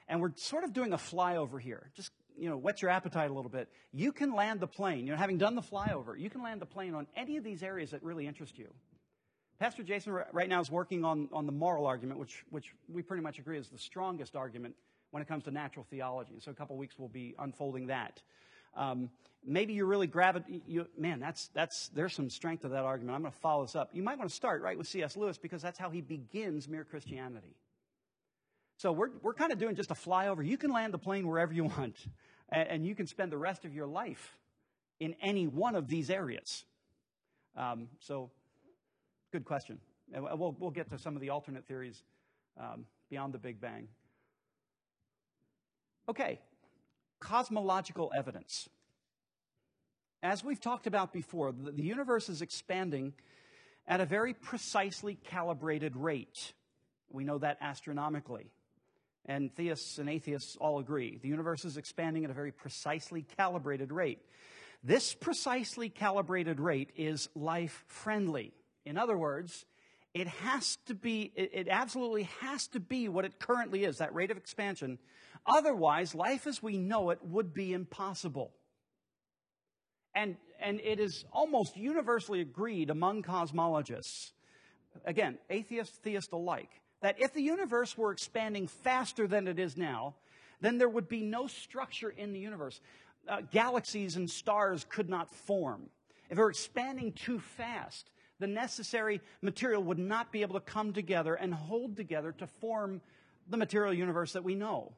[0.10, 1.90] and we're sort of doing a flyover here.
[1.96, 3.70] Just you know, whet your appetite a little bit.
[3.94, 5.06] You can land the plane.
[5.06, 7.64] You know, having done the flyover, you can land the plane on any of these
[7.64, 8.74] areas that really interest you.
[9.60, 13.24] Pastor Jason right now is working on, on the moral argument, which, which we pretty
[13.24, 14.76] much agree is the strongest argument
[15.12, 16.34] when it comes to natural theology.
[16.34, 18.22] And so a couple weeks we'll be unfolding that.
[18.76, 19.10] Um,
[19.44, 23.16] maybe you're really grabbing, you, man, that's, that's, there's some strength to that argument.
[23.16, 23.90] I'm going to follow this up.
[23.94, 25.18] You might want to start right with C.S.
[25.18, 27.56] Lewis because that's how he begins mere Christianity.
[28.78, 30.46] So we're, we're kind of doing just a flyover.
[30.46, 31.96] You can land the plane wherever you want,
[32.50, 34.38] and, and you can spend the rest of your life
[35.00, 36.64] in any one of these areas.
[37.56, 38.30] Um, so,
[39.32, 39.80] good question.
[40.14, 42.04] And we'll, we'll get to some of the alternate theories
[42.60, 43.88] um, beyond the Big Bang.
[46.10, 46.40] Okay,
[47.20, 48.70] cosmological evidence.
[50.24, 53.14] As we've talked about before, the, the universe is expanding
[53.88, 56.54] at a very precisely calibrated rate.
[57.10, 58.52] We know that astronomically.
[59.26, 61.20] And theists and atheists all agree.
[61.22, 64.20] The universe is expanding at a very precisely calibrated rate.
[64.84, 68.54] This precisely calibrated rate is life friendly.
[68.88, 69.66] In other words,
[70.14, 74.32] it has to be, it absolutely has to be what it currently is, that rate
[74.32, 74.98] of expansion.
[75.46, 78.52] Otherwise, life as we know it would be impossible.
[80.16, 84.32] And, and it is almost universally agreed among cosmologists,
[85.06, 86.72] again, atheist, theist alike,
[87.02, 90.16] that if the universe were expanding faster than it is now,
[90.62, 92.82] then there would be no structure in the universe.
[93.28, 95.90] Uh, galaxies and stars could not form.
[96.30, 100.94] If it were expanding too fast, the necessary material would not be able to come
[100.94, 103.02] together and hold together to form
[103.50, 104.94] the material universe that we know.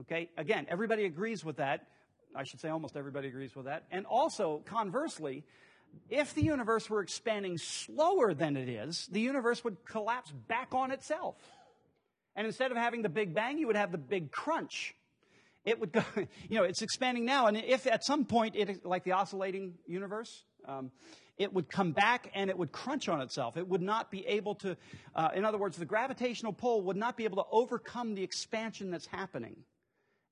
[0.00, 1.86] Okay, again, everybody agrees with that.
[2.34, 3.84] I should say almost everybody agrees with that.
[3.90, 5.44] And also, conversely,
[6.10, 10.90] if the universe were expanding slower than it is, the universe would collapse back on
[10.90, 11.36] itself.
[12.36, 14.94] And instead of having the Big Bang, you would have the Big Crunch.
[15.64, 17.46] It would go, you know, it's expanding now.
[17.46, 20.90] And if at some point, it, like the oscillating universe, um,
[21.38, 23.56] it would come back and it would crunch on itself.
[23.56, 24.76] It would not be able to,
[25.14, 28.90] uh, in other words, the gravitational pull would not be able to overcome the expansion
[28.90, 29.56] that's happening.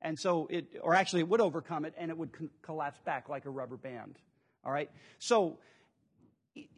[0.03, 2.31] And so it, or actually it would overcome it and it would
[2.62, 4.18] collapse back like a rubber band.
[4.64, 4.90] All right?
[5.18, 5.59] So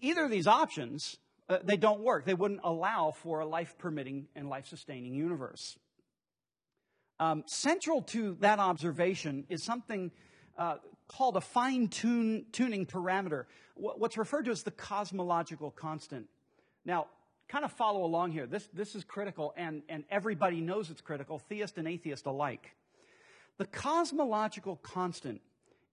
[0.00, 1.16] either of these options,
[1.48, 2.26] uh, they don't work.
[2.26, 5.78] They wouldn't allow for a life permitting and life sustaining universe.
[7.20, 10.12] Um, central to that observation is something
[10.58, 13.44] uh, called a fine tune, tuning parameter,
[13.74, 16.26] what's referred to as the cosmological constant.
[16.84, 17.06] Now,
[17.48, 18.46] kind of follow along here.
[18.46, 22.74] This, this is critical, and, and everybody knows it's critical, theist and atheist alike.
[23.56, 25.40] The cosmological constant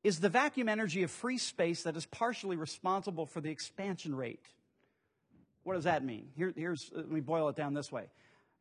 [0.03, 4.45] is the vacuum energy of free space that is partially responsible for the expansion rate.
[5.63, 6.27] What does that mean?
[6.35, 8.03] Here, here's, let me boil it down this way.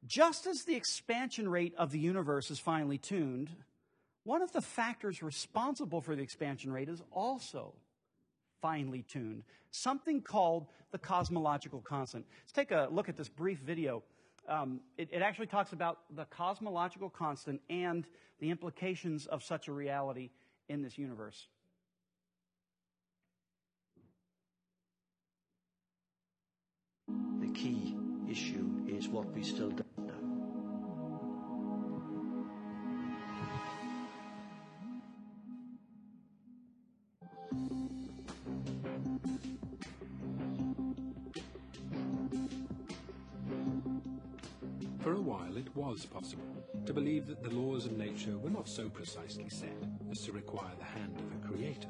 [0.06, 3.50] Just as the expansion rate of the universe is finely tuned,
[4.24, 7.74] one of the factors responsible for the expansion rate is also
[8.60, 12.24] finely tuned, something called the cosmological constant.
[12.42, 14.02] Let's take a look at this brief video.
[14.48, 18.06] Um, it, it actually talks about the cosmological constant and
[18.40, 20.30] the implications of such a reality
[20.68, 21.48] in this universe.
[27.40, 27.94] The key
[28.30, 29.93] issue is what we still don't
[45.74, 46.44] was possible
[46.86, 49.76] to believe that the laws of nature were not so precisely set
[50.10, 51.88] as to require the hand of a creator.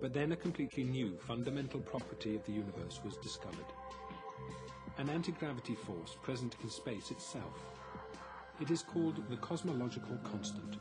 [0.00, 3.66] But then a completely new fundamental property of the universe was discovered.
[4.98, 7.66] An anti-gravity force present in space itself.
[8.60, 10.76] It is called the cosmological constant.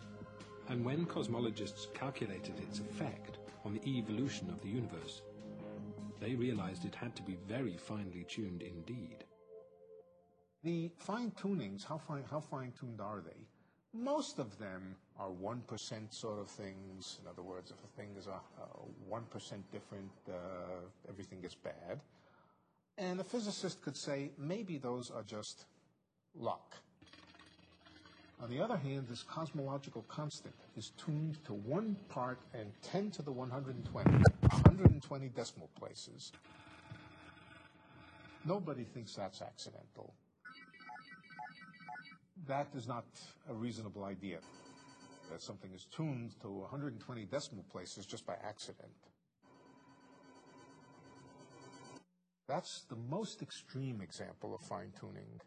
[0.69, 5.21] And when cosmologists calculated its effect on the evolution of the universe,
[6.25, 9.23] they realized it had to be very finely tuned indeed.
[10.63, 13.45] The fine tunings, how fine, how fine tuned are they?
[13.93, 17.19] Most of them are 1% sort of things.
[17.21, 19.21] In other words, if a thing is a, a 1%
[19.71, 20.33] different, uh,
[21.07, 22.01] everything gets bad.
[22.97, 25.65] And a physicist could say maybe those are just
[26.33, 26.73] luck.
[28.41, 33.21] On the other hand, this cosmological constant is tuned to one part and 10 to
[33.21, 36.31] the 120, 120 decimal places.
[38.45, 40.13] Nobody thinks that's accidental
[42.47, 43.05] that is not
[43.49, 44.39] a reasonable idea,
[45.31, 48.91] that something is tuned to 120 decimal places just by accident.
[52.47, 55.41] That's the most extreme example of fine-tuning.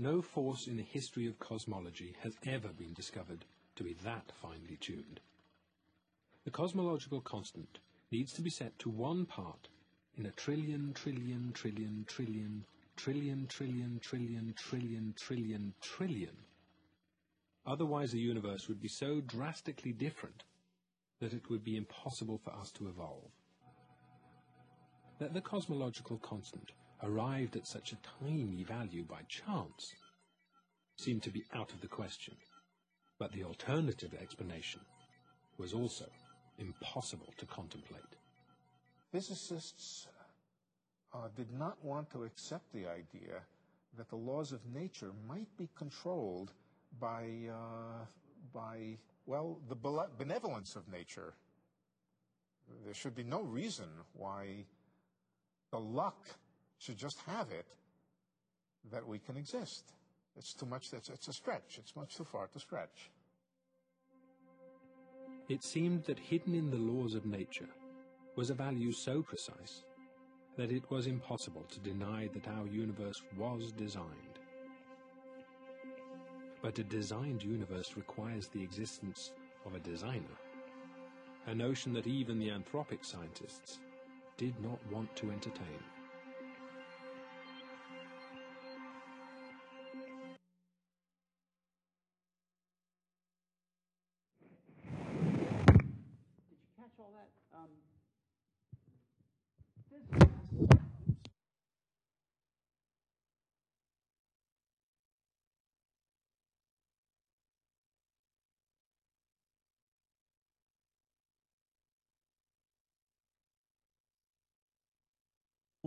[0.00, 3.44] No force in the history of cosmology has ever been discovered
[3.74, 5.18] to be that finely tuned.
[6.44, 7.80] The cosmological constant
[8.12, 9.68] needs to be set to one part
[10.16, 12.64] in a trillion, trillion, trillion, trillion,
[12.96, 16.36] trillion, trillion, trillion, trillion, trillion, trillion.
[17.66, 20.44] Otherwise, the universe would be so drastically different
[21.20, 23.32] that it would be impossible for us to evolve.
[25.18, 26.70] That the cosmological constant
[27.02, 29.94] arrived at such a tiny value by chance
[30.96, 32.34] seemed to be out of the question.
[33.18, 34.80] But the alternative explanation
[35.58, 36.06] was also
[36.58, 38.16] impossible to contemplate.
[39.12, 40.08] Physicists
[41.14, 43.42] uh, did not want to accept the idea
[43.96, 46.52] that the laws of nature might be controlled
[47.00, 48.04] by, uh,
[48.52, 49.76] by well, the
[50.18, 51.34] benevolence of nature.
[52.84, 54.64] There should be no reason why
[55.70, 56.26] the luck
[56.78, 57.66] should just have it
[58.90, 59.92] that we can exist.
[60.36, 61.78] It's too much, it's, it's a stretch.
[61.78, 63.10] It's much too far to stretch.
[65.48, 67.68] It seemed that hidden in the laws of nature
[68.36, 69.82] was a value so precise
[70.56, 74.38] that it was impossible to deny that our universe was designed.
[76.62, 79.32] But a designed universe requires the existence
[79.64, 80.38] of a designer,
[81.46, 83.78] a notion that even the anthropic scientists
[84.36, 85.78] did not want to entertain.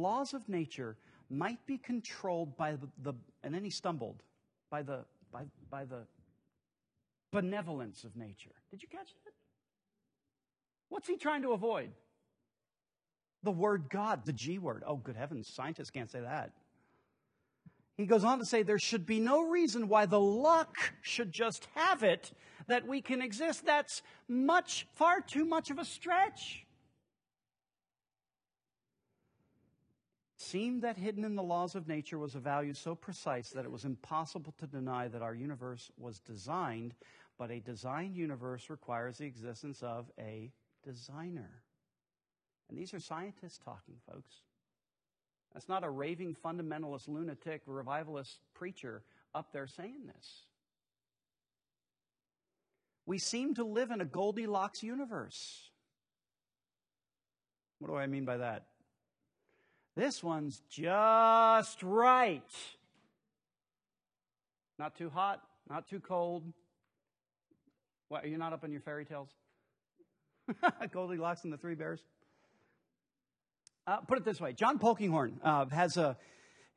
[0.02, 0.98] Laws of nature
[1.30, 4.22] might be controlled by the, the and then he stumbled,
[4.70, 6.02] by the, by, by the
[7.32, 8.52] benevolence of nature.
[8.70, 9.34] Did you catch that?
[10.90, 11.92] What's he trying to avoid?
[13.44, 14.84] The word God, the G word.
[14.86, 16.52] Oh, good heavens, scientists can't say that.
[17.98, 21.68] He goes on to say there should be no reason why the luck should just
[21.76, 22.32] have it
[22.68, 23.66] that we can exist.
[23.66, 26.66] That's much, far too much of a stretch.
[30.52, 33.72] Seemed that hidden in the laws of nature was a value so precise that it
[33.72, 36.94] was impossible to deny that our universe was designed,
[37.38, 40.52] but a designed universe requires the existence of a
[40.84, 41.64] designer.
[42.70, 44.34] And these are scientists talking, folks.
[45.54, 50.44] That's not a raving fundamentalist, lunatic, revivalist preacher up there saying this.
[53.06, 55.70] We seem to live in a Goldilocks universe.
[57.80, 58.68] What do I mean by that?
[59.96, 62.42] This one's just right.
[64.80, 66.44] Not too hot, not too cold.
[68.08, 69.30] What, are you not up on your fairy tales?
[70.92, 72.02] Goldilocks and the Three Bears?
[73.86, 76.18] Uh, put it this way John Polkinghorne uh, has a.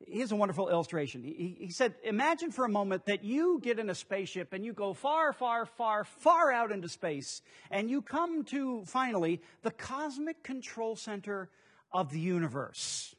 [0.07, 1.23] He has a wonderful illustration.
[1.23, 4.75] He, he said, Imagine for a moment that you get in a spaceship and you
[4.75, 7.41] go far, far, far, far out into space,
[7.71, 11.49] and you come to finally the cosmic control center
[11.95, 13.15] of the universe.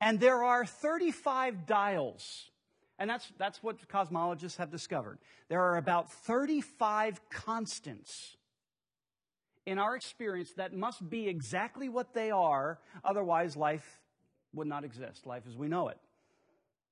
[0.00, 2.50] And there are 35 dials.
[2.98, 5.18] And that's, that's what cosmologists have discovered.
[5.48, 8.36] There are about 35 constants
[9.66, 14.00] in our experience that must be exactly what they are, otherwise, life
[14.54, 15.98] would not exist, life as we know it.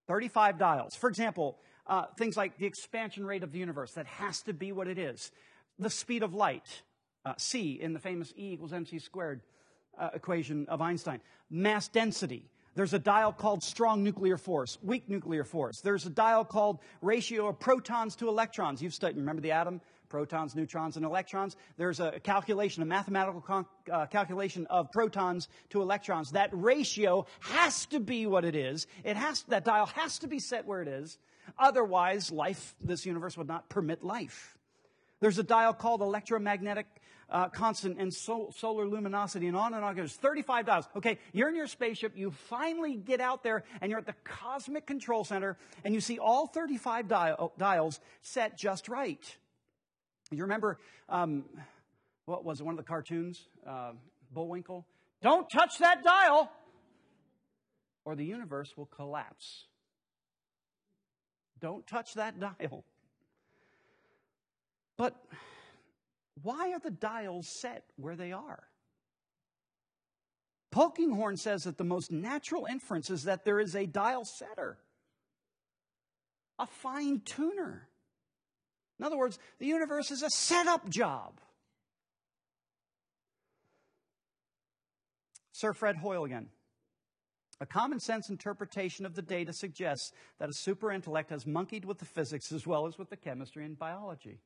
[0.09, 0.95] 35 dials.
[0.97, 1.57] For example,
[1.87, 4.99] uh, things like the expansion rate of the universe, that has to be what it
[4.99, 5.31] is.
[5.79, 6.83] The speed of light,
[7.25, 9.41] uh, c in the famous E equals mc squared
[9.99, 11.21] uh, equation of Einstein.
[11.51, 12.51] Mass density.
[12.75, 15.81] There's a dial called strong nuclear force, weak nuclear force.
[15.81, 18.83] There's a dial called ratio of protons to electrons.
[18.83, 19.81] You've studied, remember the atom?
[20.09, 21.57] Protons, neutrons, and electrons.
[21.77, 26.33] There's a calculation, a mathematical con- uh, calculation of protons to electrons.
[26.33, 28.87] That ratio has to be what it is.
[29.05, 31.19] It has, that dial has to be set where it is.
[31.59, 34.59] Otherwise, life, this universe would not permit life.
[35.21, 36.87] There's a dial called electromagnetic
[37.31, 40.13] uh, constant and so, solar luminosity and on and on goes.
[40.13, 40.89] 35 dials.
[40.97, 42.13] Okay, you're in your spaceship.
[42.17, 46.19] You finally get out there and you're at the cosmic control center and you see
[46.19, 49.37] all 35 dial, dials set just right.
[50.31, 51.45] You remember, um,
[52.25, 53.41] what was it, one of the cartoons?
[53.67, 53.93] Uh,
[54.33, 54.87] Bullwinkle?
[55.23, 56.51] Don't touch that dial
[58.05, 59.65] or the universe will collapse.
[61.61, 62.85] Don't touch that dial.
[64.97, 65.17] But
[66.43, 68.65] why are the dials set where they are?
[70.75, 74.79] Polkinghorne says that the most natural inference is that there is a dial setter,
[76.59, 77.89] a fine tuner.
[78.99, 81.41] In other words, the universe is a setup job.
[85.53, 86.49] Sir Fred Hoyle again.
[87.61, 90.11] A common sense interpretation of the data suggests
[90.41, 93.65] that a super intellect has monkeyed with the physics as well as with the chemistry
[93.65, 94.41] and biology.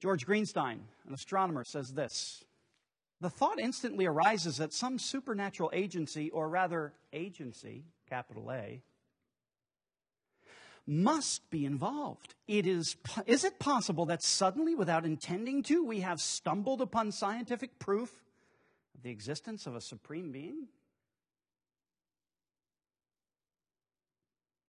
[0.00, 2.44] George Greenstein, an astronomer, says this
[3.20, 8.82] The thought instantly arises that some supernatural agency, or rather, agency, capital A,
[10.86, 12.34] must be involved.
[12.46, 12.96] It is,
[13.26, 18.10] is it possible that suddenly, without intending to, we have stumbled upon scientific proof
[18.94, 20.68] of the existence of a supreme being?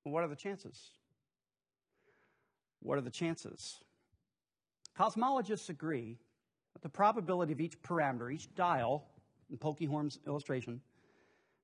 [0.03, 0.89] What are the chances?
[2.81, 3.79] What are the chances?
[4.99, 6.17] Cosmologists agree
[6.73, 9.05] that the probability of each parameter, each dial,
[9.49, 10.81] in Polkinghorne's illustration,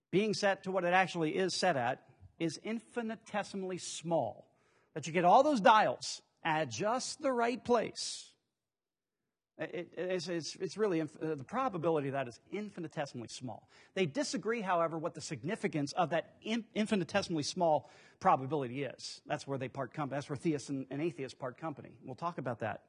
[0.09, 2.01] being set to what it actually is set at
[2.39, 4.47] is infinitesimally small.
[4.93, 8.31] That you get all those dials at just the right place.
[9.57, 13.69] It, it's, it's, it's, really, uh, the probability of that is infinitesimally small.
[13.93, 19.21] They disagree, however, what the significance of that in, infinitesimally small probability is.
[19.25, 20.17] That's where they part company.
[20.17, 21.91] That's where theists and, and atheists part company.
[22.03, 22.81] We'll talk about that.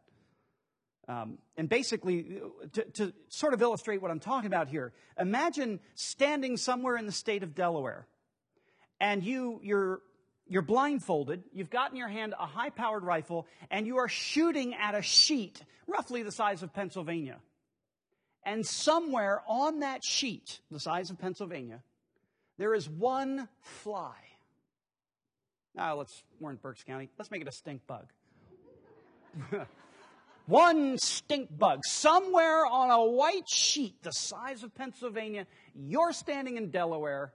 [1.08, 2.40] Um, and basically,
[2.72, 7.12] to, to sort of illustrate what I'm talking about here, imagine standing somewhere in the
[7.12, 8.06] state of Delaware
[9.00, 10.00] and you, you're,
[10.46, 14.74] you're blindfolded, you've got in your hand a high powered rifle, and you are shooting
[14.74, 17.38] at a sheet roughly the size of Pennsylvania.
[18.44, 21.82] And somewhere on that sheet, the size of Pennsylvania,
[22.58, 24.14] there is one fly.
[25.74, 28.06] Now, let's, we're in Berks County, let's make it a stink bug.
[30.46, 31.80] one stink bug.
[31.84, 37.32] Somewhere on a white sheet the size of Pennsylvania, you're standing in Delaware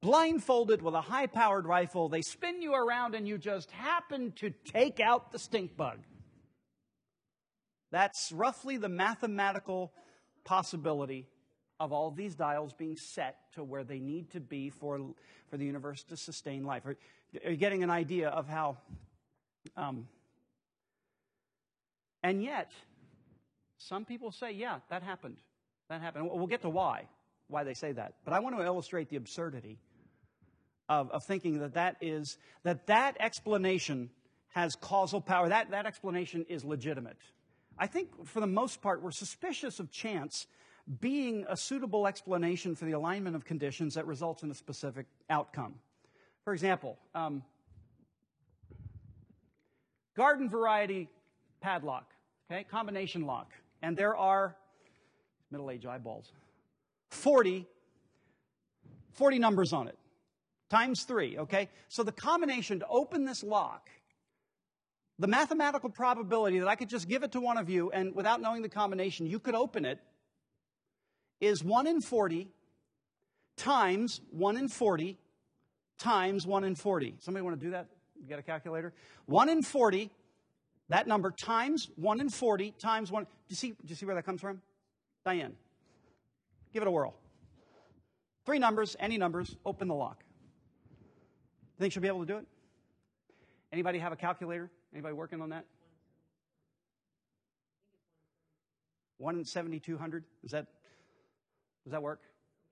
[0.00, 2.08] blindfolded with a high powered rifle.
[2.08, 5.98] They spin you around and you just happen to take out the stink bug.
[7.92, 9.92] That's roughly the mathematical
[10.44, 11.28] possibility
[11.78, 14.98] of all these dials being set to where they need to be for,
[15.50, 16.84] for the universe to sustain life.
[16.86, 16.96] Are,
[17.44, 18.78] are you getting an idea of how?
[19.76, 20.08] Um,
[22.22, 22.70] and yet,
[23.78, 25.38] some people say, yeah, that happened.
[25.88, 26.30] That happened.
[26.32, 27.08] We'll get to why,
[27.48, 28.14] why they say that.
[28.24, 29.78] But I want to illustrate the absurdity
[30.88, 34.10] of, of thinking that that is, that that explanation
[34.54, 35.48] has causal power.
[35.48, 37.16] That, that explanation is legitimate.
[37.78, 40.46] I think for the most part, we're suspicious of chance
[41.00, 45.74] being a suitable explanation for the alignment of conditions that results in a specific outcome.
[46.44, 47.42] For example, um,
[50.16, 51.08] garden variety
[51.62, 52.12] padlock,
[52.50, 54.56] okay, combination lock, and there are
[55.50, 56.32] middle age eyeballs,
[57.10, 57.66] 40,
[59.12, 59.98] 40 numbers on it
[60.72, 61.68] times three, okay?
[61.88, 63.90] So the combination to open this lock,
[65.18, 68.40] the mathematical probability that I could just give it to one of you and without
[68.40, 69.98] knowing the combination, you could open it,
[71.42, 72.48] is 1 in 40
[73.56, 75.18] times 1 in 40
[75.98, 77.16] times 1 in 40.
[77.18, 77.88] Somebody want to do that?
[78.20, 78.94] You got a calculator?
[79.26, 80.10] 1 in 40,
[80.92, 83.24] that number times 1 in 40 times 1.
[83.24, 84.60] Do you see, do you see where that comes from?
[85.24, 85.54] Diane,
[86.74, 87.14] give it a whirl.
[88.44, 90.22] Three numbers, any numbers, open the lock.
[91.78, 92.46] Think she'll be able to do it?
[93.72, 94.70] Anybody have a calculator?
[94.92, 95.64] Anybody working on that?
[99.16, 100.24] One in seventy-two hundred.
[100.44, 100.66] Is that?
[101.84, 102.20] Does that work?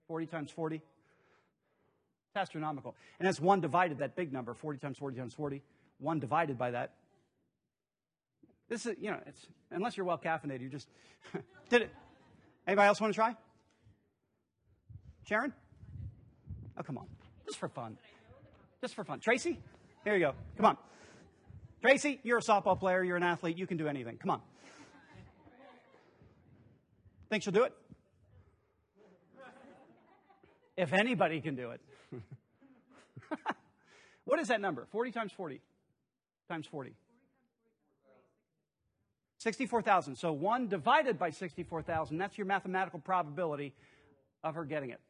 [0.06, 0.76] Forty times forty.
[0.76, 3.98] It's astronomical, and that's one divided.
[3.98, 5.62] That big number, forty times forty times forty.
[5.98, 6.92] One divided by that.
[8.70, 10.88] This is, you know, it's unless you're well caffeinated, you just
[11.68, 11.90] did it.
[12.66, 13.36] Anybody else want to try?
[15.28, 15.52] Sharon?
[16.78, 17.06] Oh, come on,
[17.44, 17.98] just for fun
[18.80, 19.20] just for fun.
[19.20, 19.58] Tracy,
[20.04, 20.32] here you go.
[20.56, 20.76] Come on.
[21.82, 24.16] Tracy, you're a softball player, you're an athlete, you can do anything.
[24.16, 24.40] Come on.
[27.28, 27.72] Think she'll do it?
[30.76, 31.80] If anybody can do it.
[34.24, 34.86] what is that number?
[34.90, 35.60] 40 times 40
[36.48, 36.94] times 40.
[39.40, 40.16] 64,000.
[40.16, 43.72] So 1 divided by 64,000, that's your mathematical probability
[44.44, 45.00] of her getting it.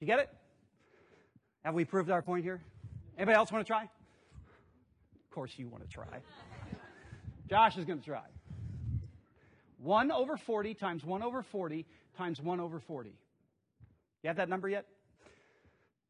[0.00, 0.28] You get it?
[1.64, 2.60] Have we proved our point here?
[3.16, 3.82] Anybody else want to try?
[3.82, 6.06] Of course you want to try.
[7.48, 8.22] Josh is going to try.
[9.78, 11.86] 1 over 40 times 1 over 40
[12.16, 13.10] times 1 over 40.
[14.22, 14.86] You have that number yet?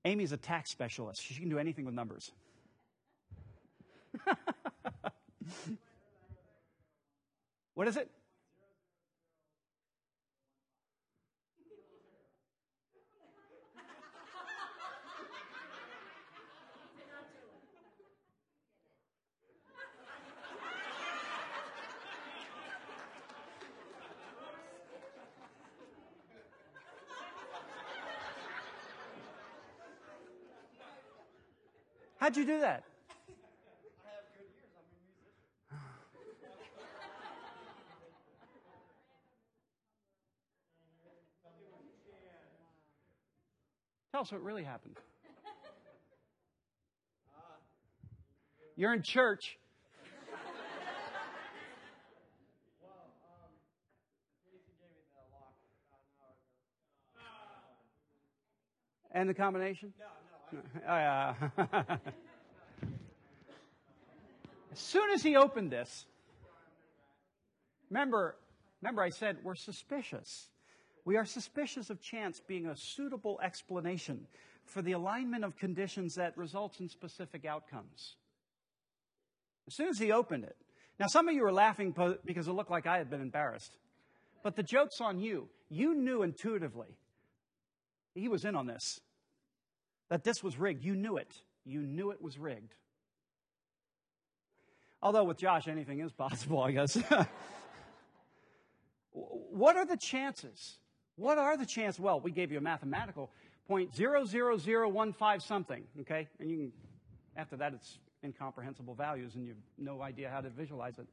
[0.07, 1.23] Amy's a tax specialist.
[1.23, 2.33] She can do anything with numbers.
[7.75, 8.11] what is it?
[32.19, 32.90] How'd you do that?
[44.13, 44.97] Tell us what really happened.
[48.77, 49.59] You're in church.
[59.13, 59.93] And the combination?
[60.53, 60.65] No, no.
[60.89, 61.35] Oh, yeah.
[64.73, 66.07] as soon as he opened this,
[67.91, 68.37] remember,
[68.81, 70.50] remember I said we're suspicious.
[71.05, 74.27] We are suspicious of chance being a suitable explanation
[74.65, 78.17] for the alignment of conditions that results in specific outcomes.
[79.67, 80.57] As soon as he opened it.
[80.99, 81.95] Now, some of you were laughing
[82.25, 83.77] because it looked like I had been embarrassed.
[84.43, 85.49] But the joke's on you.
[85.69, 86.99] You knew intuitively
[88.15, 89.01] he was in on this.
[90.09, 90.85] That this was rigged.
[90.85, 91.33] You knew it.
[91.65, 92.75] You knew it was rigged.
[95.03, 96.97] Although with Josh, anything is possible, I guess.
[99.13, 100.79] what are the chances?
[101.21, 102.01] What are the chances?
[102.01, 103.31] Well, we gave you a mathematical
[103.69, 105.85] point zero zero zero one five something.
[106.01, 106.73] Okay, and you can
[107.37, 111.07] after that it's incomprehensible values, and you have no idea how to visualize it.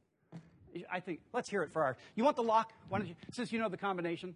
[0.90, 1.98] I think let's hear it for our.
[2.14, 2.72] You want the lock?
[2.88, 3.16] Why don't you?
[3.32, 4.34] Since you know the combination.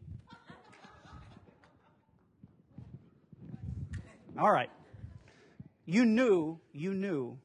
[4.39, 4.71] All right.
[5.87, 7.39] You knew, you knew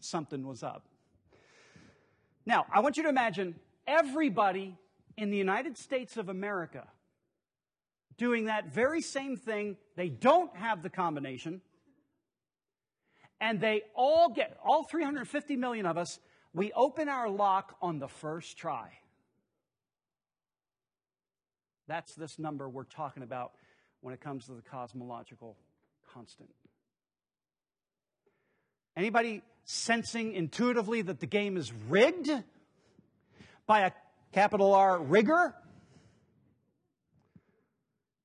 [0.00, 0.84] something was up.
[2.44, 3.54] Now, I want you to imagine
[3.86, 4.76] everybody
[5.16, 6.88] in the United States of America
[8.18, 9.76] doing that very same thing.
[9.96, 11.60] They don't have the combination.
[13.40, 16.20] And they all get, all 350 million of us,
[16.54, 18.90] we open our lock on the first try.
[21.88, 23.52] That's this number we're talking about
[24.00, 25.56] when it comes to the cosmological
[26.12, 26.50] constant.
[28.96, 32.30] Anybody sensing intuitively that the game is rigged
[33.66, 33.92] by a
[34.32, 35.54] capital R rigger?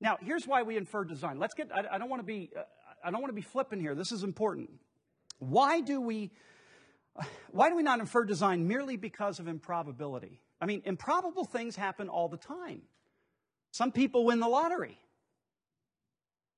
[0.00, 1.38] Now, here's why we infer design.
[1.38, 2.62] Let's get, I, I don't want to be, uh,
[3.04, 3.94] I don't want to be flippant here.
[3.94, 4.70] This is important.
[5.38, 6.30] Why do we,
[7.50, 10.40] why do we not infer design merely because of improbability?
[10.60, 12.82] I mean, improbable things happen all the time.
[13.70, 14.98] Some people win the lottery,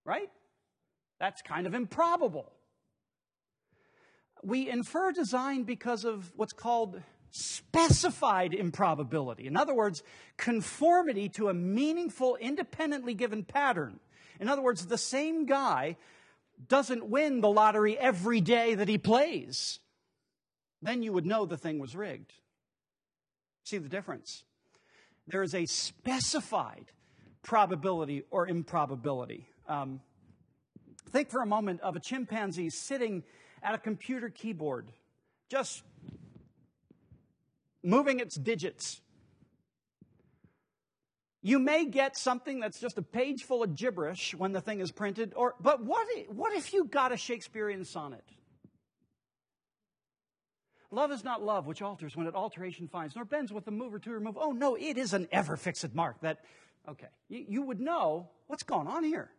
[0.05, 0.30] right?
[1.18, 2.53] That's kind of improbable.
[4.43, 9.47] We infer design because of what's called specified improbability.
[9.47, 10.03] In other words,
[10.37, 14.01] conformity to a meaningful, independently given pattern.
[14.39, 15.97] In other words, the same guy
[16.68, 19.78] doesn't win the lottery every day that he plays.
[20.83, 22.33] Then you would know the thing was rigged.
[23.64, 24.45] See the difference?
[25.26, 26.87] There is a specified
[27.43, 29.47] probability or improbability.
[29.68, 30.01] Um,
[31.11, 33.24] Think for a moment of a chimpanzee sitting
[33.62, 34.93] at a computer keyboard,
[35.49, 35.83] just
[37.83, 39.01] moving its digits.
[41.43, 44.93] You may get something that's just a page full of gibberish when the thing is
[44.93, 48.24] printed, or, but what what if you got a Shakespearean sonnet?
[50.91, 53.99] Love is not love, which alters when it alteration finds, nor bends with the mover
[54.01, 54.37] to remove.
[54.37, 56.20] Oh, no, it is an ever fixed mark.
[56.20, 56.41] That,
[56.89, 59.31] okay, you, you would know what's going on here.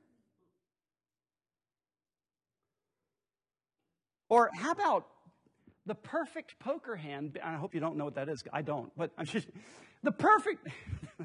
[4.29, 5.07] Or how about
[5.85, 7.39] the perfect poker hand?
[7.43, 8.43] I hope you don't know what that is.
[8.53, 9.47] I don't, but I'm just,
[10.03, 10.67] the perfect,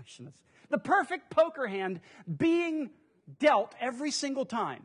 [0.71, 2.01] the perfect poker hand
[2.35, 2.91] being
[3.39, 4.83] dealt every single time.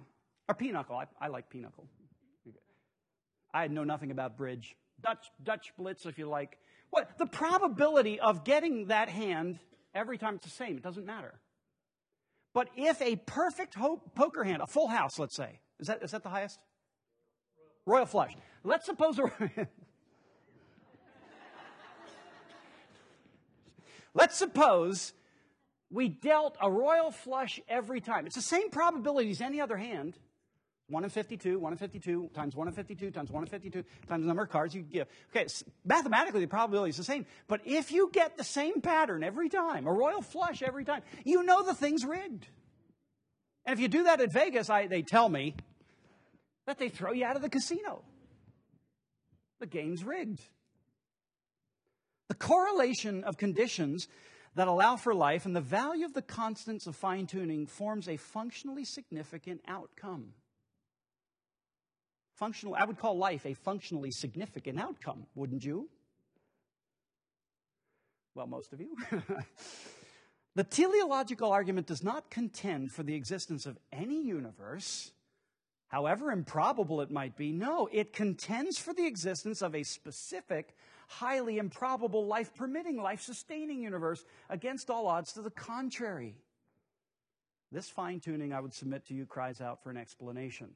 [0.48, 0.98] Or pinochle.
[0.98, 1.88] I, I like pinochle.
[3.54, 4.76] I know nothing about bridge.
[5.02, 6.58] Dutch, Dutch blitz, if you like.
[6.90, 9.60] What the probability of getting that hand
[9.94, 10.78] every time it's the same?
[10.78, 11.40] It doesn't matter.
[12.54, 13.76] But if a perfect
[14.16, 16.60] poker hand, a full house, let's say, is that is that the highest?
[17.86, 18.36] Royal flush.
[18.64, 19.32] Let's suppose a,
[24.14, 25.14] Let's suppose
[25.90, 28.26] we dealt a royal flush every time.
[28.26, 30.18] It's the same probability as any other hand.
[30.90, 34.24] 1 in 52, 1 in 52, times 1 in 52, times 1 in 52, times
[34.24, 35.08] the number of cards you give.
[35.34, 35.48] Okay,
[35.86, 37.26] mathematically the probability is the same.
[37.48, 41.44] But if you get the same pattern every time, a royal flush every time, you
[41.44, 42.46] know the thing's rigged.
[43.66, 45.56] And if you do that at Vegas, I, they tell me,
[46.66, 48.03] that they throw you out of the casino.
[49.59, 50.41] The game's rigged.
[52.30, 54.07] The correlation of conditions
[54.55, 58.18] that allow for life and the value of the constants of fine tuning forms a
[58.18, 60.34] functionally significant outcome.
[62.36, 65.89] Functional, I would call life a functionally significant outcome, wouldn't you?
[68.34, 68.97] Well, most of you.
[70.55, 75.12] the teleological argument does not contend for the existence of any universe
[75.92, 77.52] however improbable it might be.
[77.52, 80.74] No, it contends for the existence of a specific,
[81.10, 86.38] highly improbable, life permitting, life sustaining universe against all odds to the contrary.
[87.74, 90.70] This fine tuning, I would submit to you, cries out for an explanation.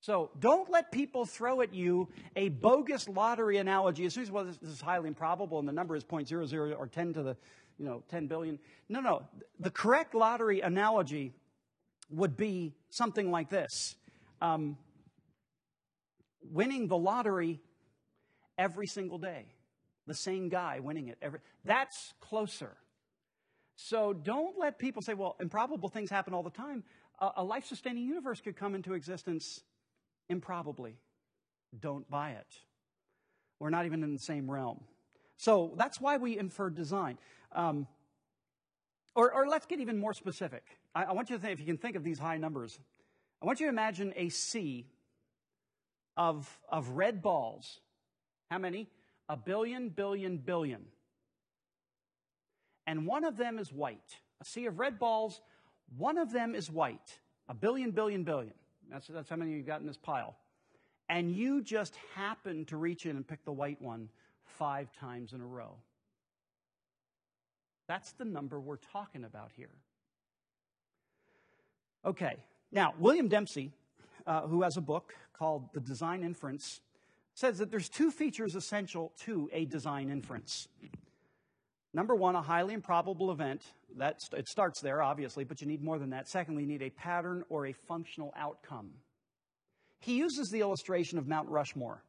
[0.00, 4.44] So don't let people throw at you a bogus lottery analogy as soon as well
[4.44, 7.36] this, this is highly improbable and the number is 0.00 or 10 to the
[7.78, 8.60] you know 10 billion.
[8.88, 9.22] No, no.
[9.58, 11.32] The correct lottery analogy
[12.10, 13.96] would be something like this:
[14.40, 14.76] um,
[16.42, 17.60] winning the lottery
[18.58, 19.46] every single day,
[20.06, 21.40] the same guy winning it every.
[21.64, 22.76] That's closer.
[23.76, 26.84] So don't let people say, "Well, improbable things happen all the time."
[27.36, 29.60] a life-sustaining universe could come into existence
[30.30, 30.96] Improbably.
[31.78, 32.46] Don't buy it.
[33.58, 34.80] We're not even in the same realm.
[35.36, 37.18] So that's why we infer design.
[37.52, 37.88] Um,
[39.16, 40.62] or, or, let's get even more specific.
[40.94, 42.78] I, I, want you to think, if you can think of these high numbers,
[43.42, 44.86] I want you to imagine a sea
[46.16, 47.80] of, of red balls.
[48.50, 48.88] How many?
[49.28, 50.84] A billion, billion, billion.
[52.86, 54.16] And one of them is white.
[54.40, 55.40] A sea of red balls,
[55.96, 57.18] one of them is white.
[57.48, 58.54] A billion, billion, billion.
[58.90, 60.36] That's, that's how many you've got in this pile.
[61.08, 64.08] And you just happen to reach in and pick the white one
[64.44, 65.76] five times in a row.
[67.88, 69.70] That's the number we're talking about here.
[72.04, 72.36] Okay,
[72.72, 73.70] now, William Dembski,
[74.26, 76.80] uh, who has a book called The Design Inference,
[77.34, 80.68] says that there's two features essential to a design inference.
[81.92, 83.62] Number one, a highly improbable event.
[83.96, 86.28] That, it starts there, obviously, but you need more than that.
[86.28, 88.90] Secondly, you need a pattern or a functional outcome.
[89.98, 92.02] He uses the illustration of Mount Rushmore.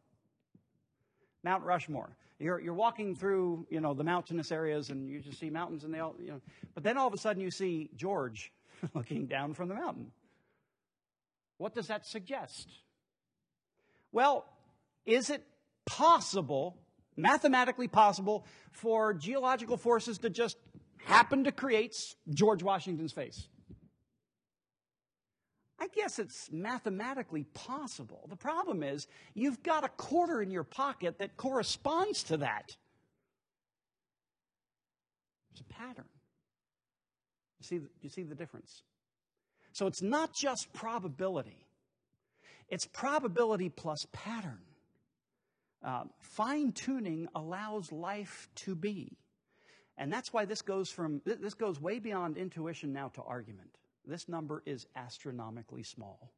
[1.43, 2.15] Mount Rushmore.
[2.39, 5.93] You're, you're walking through, you know, the mountainous areas and you just see mountains and
[5.93, 6.41] they all, you know,
[6.73, 8.51] but then all of a sudden you see George
[8.93, 10.11] looking down from the mountain.
[11.61, 12.67] What does that suggest?
[14.11, 14.45] Well,
[15.05, 15.43] is it
[15.85, 16.79] possible
[17.15, 20.57] mathematically possible for geological forces to just
[21.05, 23.47] happen to create George Washington's face?
[25.79, 28.25] I guess it's mathematically possible.
[28.27, 29.05] The problem is
[29.35, 32.75] you've got a quarter in your pocket that corresponds to that.
[35.51, 36.09] There's a pattern.
[37.59, 38.81] You see, you see the difference?
[39.73, 41.65] So it's not just probability,
[42.69, 44.61] it's probability plus pattern.
[45.83, 49.17] Uh, Fine tuning allows life to be.
[49.97, 53.77] And that's why this goes from, this goes way beyond intuition now to argument.
[54.05, 56.31] This number is astronomically small.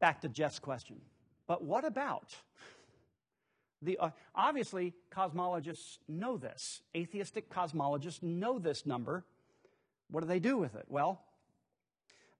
[0.00, 1.00] Back to Jeff's question.
[1.46, 2.34] But what about?
[3.82, 6.82] The, uh, obviously, cosmologists know this.
[6.96, 9.24] Atheistic cosmologists know this number.
[10.10, 10.84] What do they do with it?
[10.88, 11.22] Well,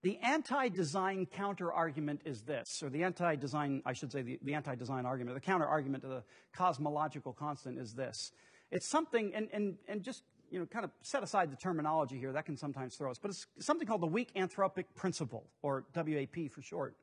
[0.03, 5.35] the anti-design counter-argument is this, or the anti-design, I should say, the, the anti-design argument,
[5.35, 8.31] the counter-argument to the cosmological constant is this.
[8.71, 12.31] It's something, and, and, and just, you know, kind of set aside the terminology here,
[12.31, 16.51] that can sometimes throw us, but it's something called the weak anthropic principle, or WAP
[16.51, 16.95] for short.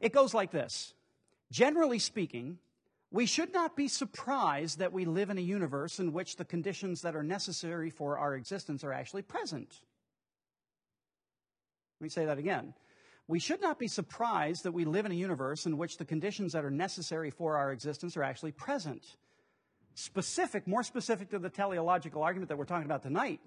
[0.00, 0.94] It goes like this.
[1.50, 2.58] Generally speaking,
[3.10, 7.02] we should not be surprised that we live in a universe in which the conditions
[7.02, 9.80] that are necessary for our existence are actually present.
[12.00, 12.74] Let me say that again.
[13.28, 16.52] We should not be surprised that we live in a universe in which the conditions
[16.52, 19.16] that are necessary for our existence are actually present.
[19.94, 23.40] Specific, more specific to the teleological argument that we're talking about tonight,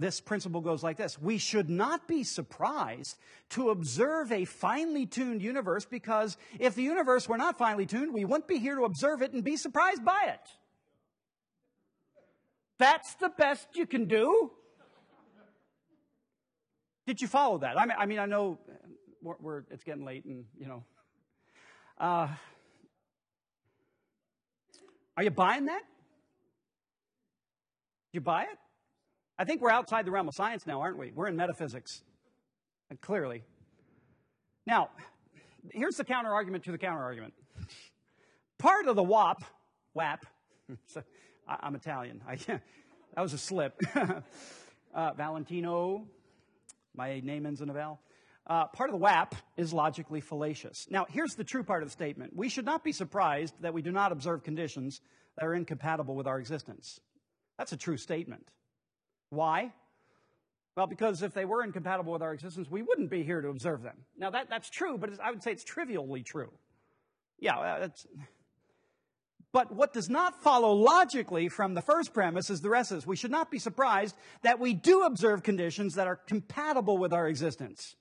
[0.00, 1.20] this principle goes like this.
[1.20, 3.18] We should not be surprised
[3.50, 8.24] to observe a finely tuned universe because if the universe were not finely tuned, we
[8.24, 10.40] wouldn't be here to observe it and be surprised by it.
[12.78, 14.50] That's the best you can do.
[17.06, 17.78] Did you follow that?
[17.78, 18.58] I mean, I, mean, I know
[19.22, 20.84] we're, we're, it's getting late and, you know.
[21.98, 22.28] Uh,
[25.16, 25.82] are you buying that?
[28.12, 28.58] You buy it?
[29.40, 31.12] I think we're outside the realm of science now, aren't we?
[31.14, 32.02] We're in metaphysics,
[33.00, 33.42] clearly.
[34.66, 34.90] Now,
[35.72, 37.32] here's the counter argument to the counter argument.
[38.58, 39.42] Part of the WAP,
[39.94, 40.26] WAP,
[41.48, 42.20] I'm Italian.
[42.28, 42.60] I, that
[43.16, 43.80] was a slip.
[44.94, 46.06] uh, Valentino
[46.94, 47.98] my name ends in a vowel.
[48.46, 50.86] Uh, part of the WAP is logically fallacious.
[50.90, 52.36] Now, here's the true part of the statement.
[52.36, 55.00] We should not be surprised that we do not observe conditions
[55.38, 57.00] that are incompatible with our existence.
[57.56, 58.46] That's a true statement.
[59.30, 59.72] Why?
[60.76, 63.82] Well, because if they were incompatible with our existence, we wouldn't be here to observe
[63.82, 63.96] them.
[64.16, 66.50] Now, that, that's true, but I would say it's trivially true.
[67.38, 68.06] Yeah, uh, that's.
[69.52, 73.06] But what does not follow logically from the first premise is the rest this.
[73.06, 77.26] We should not be surprised that we do observe conditions that are compatible with our
[77.26, 77.96] existence.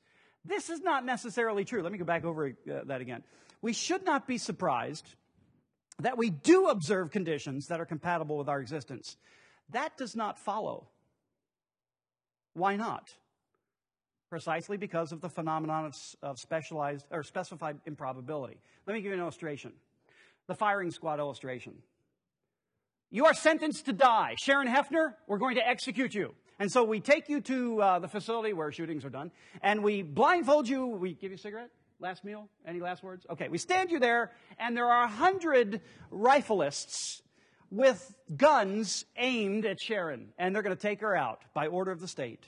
[0.46, 1.82] This is not necessarily true.
[1.82, 3.24] Let me go back over uh, that again.
[3.62, 5.16] We should not be surprised
[6.00, 9.18] that we do observe conditions that are compatible with our existence.
[9.72, 10.88] That does not follow.
[12.60, 13.10] Why not?
[14.30, 18.58] precisely because of the phenomenon of, of specialized or specified improbability.
[18.86, 19.74] Let me give you an illustration.
[20.48, 21.74] The firing squad illustration.
[23.12, 24.36] You are sentenced to die.
[24.40, 26.36] Sharon Hefner, we're going to execute you.
[26.60, 29.32] And so we take you to uh, the facility where shootings are done,
[29.62, 30.86] and we blindfold you.
[30.86, 31.70] We give you a cigarette?
[32.00, 32.50] Last meal?
[32.68, 33.26] Any last words?
[33.30, 35.82] Okay, we stand you there, and there are a hundred
[36.12, 37.22] rifleists
[37.72, 42.00] with guns aimed at Sharon, and they're going to take her out by order of
[42.00, 42.44] the state.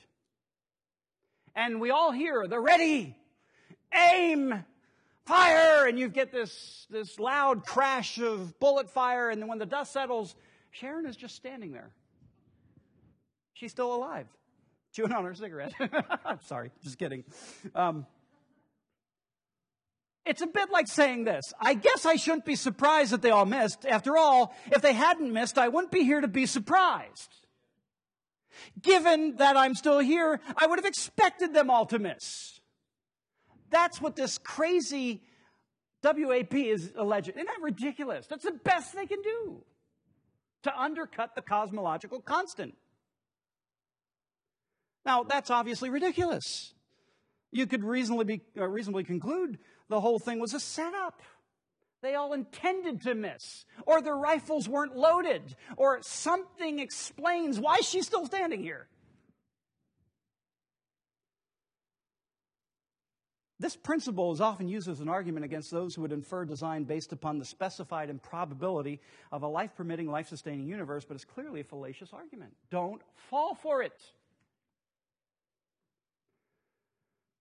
[1.54, 3.16] And we all hear, they're ready,
[3.94, 4.64] aim,
[5.26, 9.66] fire, and you get this, this loud crash of bullet fire, and then when the
[9.66, 10.34] dust settles,
[10.70, 11.90] Sharon is just standing there.
[13.52, 14.26] She's still alive,
[14.92, 15.72] chewing on her cigarette.
[16.24, 17.24] I'm sorry, just kidding.
[17.74, 18.06] Um,
[20.24, 21.52] it's a bit like saying this.
[21.60, 23.84] I guess I shouldn't be surprised that they all missed.
[23.84, 27.30] After all, if they hadn't missed, I wouldn't be here to be surprised.
[28.80, 32.60] Given that I'm still here, I would have expected them all to miss.
[33.70, 35.22] That's what this crazy
[36.04, 37.34] WAP is alleging.
[37.34, 38.26] Isn't that ridiculous?
[38.26, 39.64] That's the best they can do
[40.64, 42.74] to undercut the cosmological constant.
[45.04, 46.74] Now, that's obviously ridiculous.
[47.50, 49.58] You could reasonably, be, uh, reasonably conclude
[49.92, 51.20] the whole thing was a setup.
[52.00, 58.06] They all intended to miss, or their rifles weren't loaded, or something explains why she's
[58.06, 58.88] still standing here.
[63.60, 67.12] This principle is often used as an argument against those who would infer design based
[67.12, 68.98] upon the specified improbability
[69.30, 72.52] of a life permitting, life sustaining universe, but it's clearly a fallacious argument.
[72.70, 73.92] Don't fall for it.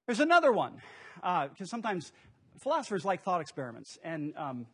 [0.06, 0.82] There's another one,
[1.16, 2.12] because uh, sometimes
[2.62, 4.66] philosophers like thought experiments and, um,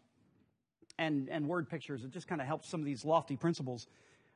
[0.99, 2.03] and, and word pictures.
[2.03, 3.87] It just kind of helps some of these lofty principles.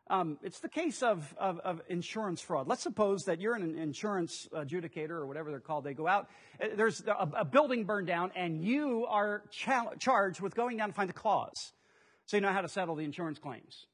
[0.10, 2.68] Um, it's the case of, of, of, insurance fraud.
[2.68, 5.84] Let's suppose that you're an insurance adjudicator or whatever they're called.
[5.84, 6.28] They go out,
[6.62, 10.90] uh, there's a, a building burned down, and you are cha- charged with going down
[10.90, 11.72] to find the cause
[12.26, 13.86] so you know how to settle the insurance claims.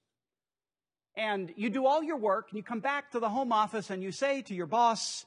[1.16, 4.02] And you do all your work, and you come back to the home office and
[4.02, 5.26] you say to your boss,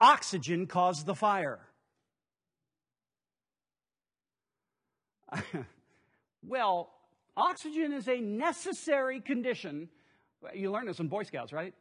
[0.00, 1.60] Oxygen caused the fire.
[6.46, 6.90] well,
[7.36, 9.88] oxygen is a necessary condition.
[10.54, 11.74] You learned this in Boy Scouts, right?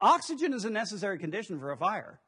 [0.00, 2.20] Oxygen is a necessary condition for a fire.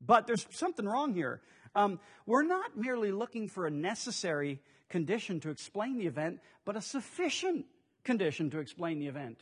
[0.00, 1.40] But there's something wrong here.
[1.74, 6.80] Um, we're not merely looking for a necessary condition to explain the event, but a
[6.80, 7.66] sufficient
[8.02, 9.38] condition to explain the event.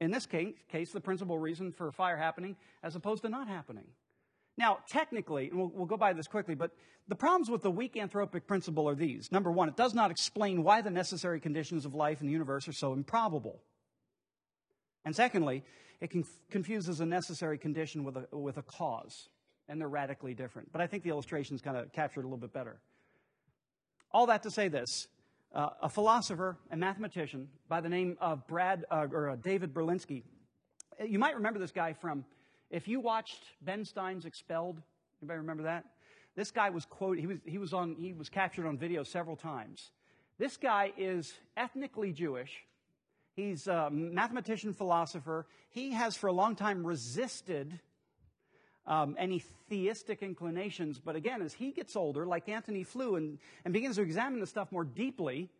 [0.00, 3.86] In this case, case the principal reason for fire happening as opposed to not happening.
[4.56, 6.70] Now, technically, and we'll, we'll, go by this quickly, but
[7.08, 9.32] the problems with the weak anthropic principle are these.
[9.32, 12.68] Number one, it does not explain why the necessary conditions of life in the universe
[12.68, 13.60] are so improbable.
[15.04, 15.64] And secondly,
[16.00, 16.12] it
[16.50, 19.28] confuses a necessary condition with a, with a cause,
[19.68, 20.70] and they're radically different.
[20.72, 22.78] But I think the illustrations kind of captured a little bit better.
[24.12, 25.08] All that to say this
[25.54, 30.22] uh, a philosopher and mathematician by the name of Brad uh, or uh, David Berlinski.
[31.04, 32.24] You might remember this guy from
[32.70, 34.80] if you watched Ben Stein's Expelled,
[35.22, 35.84] anybody remember that?
[36.36, 39.36] This guy was quoted, he was, he was on, he was captured on video several
[39.36, 39.90] times.
[40.38, 42.64] This guy is ethnically Jewish.
[43.36, 45.46] He's a mathematician, philosopher.
[45.70, 47.80] He has for a long time resisted
[48.86, 50.98] um, any theistic inclinations.
[50.98, 54.46] But again, as he gets older, like Antony Flew, and, and begins to examine the
[54.46, 55.50] stuff more deeply,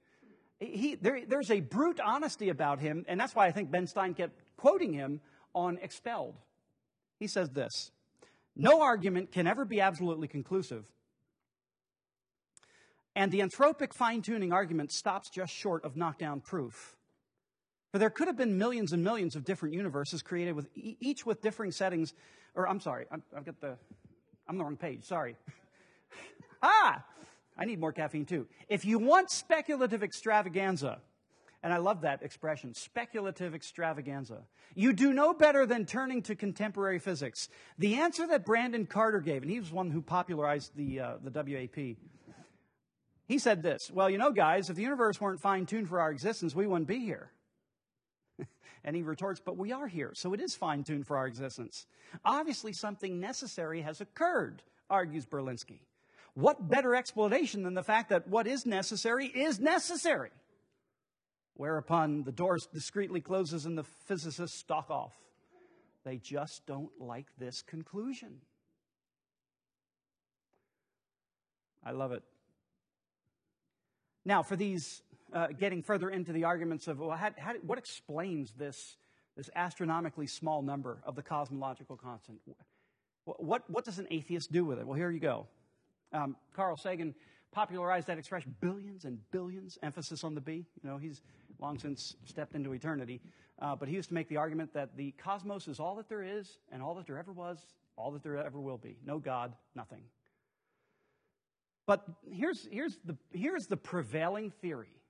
[0.60, 4.14] he, there, there's a brute honesty about him, and that's why I think Ben Stein
[4.14, 5.20] kept quoting him
[5.54, 6.36] on Expelled.
[7.24, 7.90] He says this
[8.54, 10.84] No argument can ever be absolutely conclusive.
[13.16, 16.98] And the anthropic fine tuning argument stops just short of knockdown proof.
[17.92, 21.40] For there could have been millions and millions of different universes created with each with
[21.40, 22.12] differing settings.
[22.54, 23.78] Or I'm sorry, I've got the, I'm
[24.50, 25.04] on the wrong page.
[25.04, 25.34] Sorry.
[26.62, 27.02] ah,
[27.56, 28.46] I need more caffeine too.
[28.68, 31.00] If you want speculative extravaganza,
[31.64, 34.42] and I love that expression, speculative extravaganza.
[34.74, 37.48] You do no better than turning to contemporary physics.
[37.78, 41.30] The answer that Brandon Carter gave, and he was one who popularized the, uh, the
[41.30, 41.96] WAP,
[43.26, 46.10] he said this Well, you know, guys, if the universe weren't fine tuned for our
[46.10, 47.30] existence, we wouldn't be here.
[48.84, 51.86] and he retorts, But we are here, so it is fine tuned for our existence.
[52.26, 55.80] Obviously, something necessary has occurred, argues Berlinski.
[56.34, 60.30] What better explanation than the fact that what is necessary is necessary?
[61.56, 65.12] Whereupon the door discreetly closes and the physicists stalk off.
[66.04, 68.40] They just don't like this conclusion.
[71.84, 72.22] I love it.
[74.24, 75.02] Now, for these,
[75.32, 78.96] uh, getting further into the arguments of well, how, how, what explains this,
[79.36, 82.40] this astronomically small number of the cosmological constant.
[83.24, 84.86] What, what, what does an atheist do with it?
[84.86, 85.46] Well, here you go.
[86.12, 87.14] Um, Carl Sagan
[87.54, 90.66] popularized that expression billions and billions, emphasis on the B.
[90.82, 91.22] You know, he's
[91.60, 93.20] long since stepped into eternity.
[93.62, 96.22] Uh, but he used to make the argument that the cosmos is all that there
[96.22, 97.58] is and all that there ever was,
[97.96, 98.98] all that there ever will be.
[99.06, 100.02] No God, nothing.
[101.86, 105.00] But here's, here's, the, here's the prevailing theory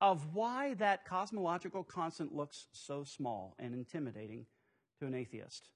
[0.00, 4.44] of why that cosmological constant looks so small and intimidating
[5.00, 5.68] to an atheist.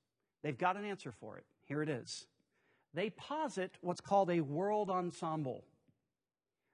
[0.42, 1.44] They've got an answer for it.
[1.64, 2.26] Here it is.
[2.94, 5.64] They posit what's called a world ensemble.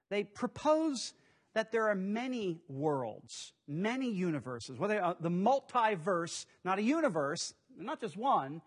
[0.09, 1.13] They propose
[1.53, 7.99] that there are many worlds, many universes, whether uh, the multiverse, not a universe, not
[7.99, 8.61] just one,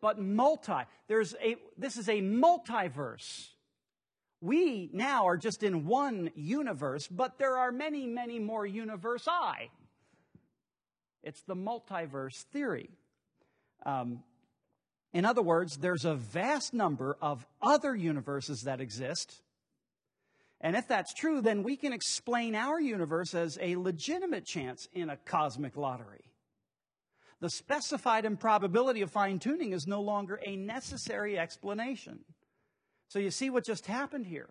[0.00, 0.84] but multi.
[1.08, 3.48] There's a, this is a multiverse.
[4.40, 9.68] We now are just in one universe, but there are many, many more universi.
[11.22, 12.88] It's the multiverse theory.
[13.84, 14.22] Um,
[15.12, 19.42] in other words, there's a vast number of other universes that exist.
[20.60, 25.10] And if that's true, then we can explain our universe as a legitimate chance in
[25.10, 26.20] a cosmic lottery.
[27.40, 32.20] The specified improbability of fine tuning is no longer a necessary explanation.
[33.08, 34.50] So you see what just happened here.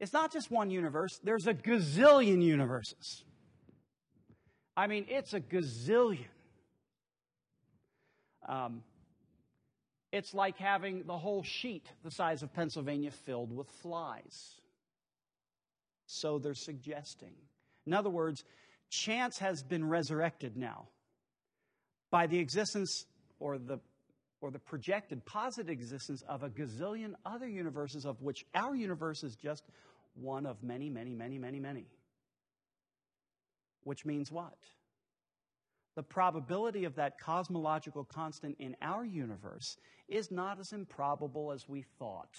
[0.00, 3.24] It's not just one universe, there's a gazillion universes.
[4.76, 6.26] I mean, it's a gazillion.
[8.48, 8.82] Um,
[10.12, 14.60] it's like having the whole sheet the size of Pennsylvania filled with flies.
[16.06, 17.34] So they're suggesting.
[17.86, 18.44] In other words,
[18.90, 20.88] chance has been resurrected now
[22.10, 23.06] by the existence
[23.40, 23.80] or the
[24.40, 29.34] or the projected positive existence of a gazillion other universes, of which our universe is
[29.34, 29.64] just
[30.14, 31.86] one of many, many, many, many, many.
[33.84, 34.58] Which means what?
[35.96, 39.78] The probability of that cosmological constant in our universe
[40.08, 42.36] is not as improbable as we thought.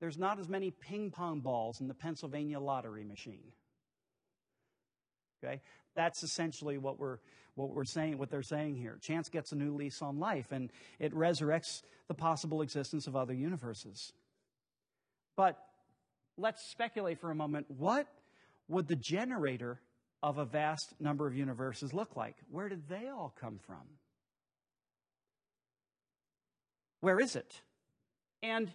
[0.00, 3.52] There's not as many ping pong balls in the Pennsylvania lottery machine.
[5.44, 5.60] Okay?
[5.94, 7.18] That's essentially what we're,
[7.56, 8.98] what we're saying, what they're saying here.
[9.02, 13.34] Chance gets a new lease on life and it resurrects the possible existence of other
[13.34, 14.12] universes.
[15.36, 15.58] But
[16.38, 17.66] let's speculate for a moment.
[17.68, 18.06] What
[18.68, 19.80] would the generator
[20.22, 22.36] of a vast number of universes look like?
[22.50, 23.82] Where did they all come from?
[27.00, 27.62] Where is it?
[28.42, 28.72] And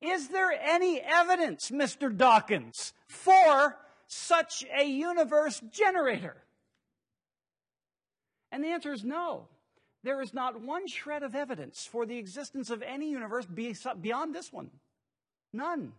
[0.00, 2.14] is there any evidence, Mr.
[2.14, 3.76] Dawkins, for
[4.06, 6.36] such a universe generator?
[8.52, 9.48] And the answer is no.
[10.04, 14.52] There is not one shred of evidence for the existence of any universe beyond this
[14.52, 14.70] one.
[15.52, 15.92] None.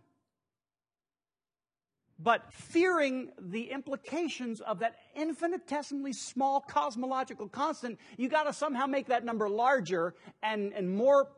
[2.18, 9.08] But fearing the implications of that infinitesimally small cosmological constant, you got to somehow make
[9.08, 11.28] that number larger and, and more,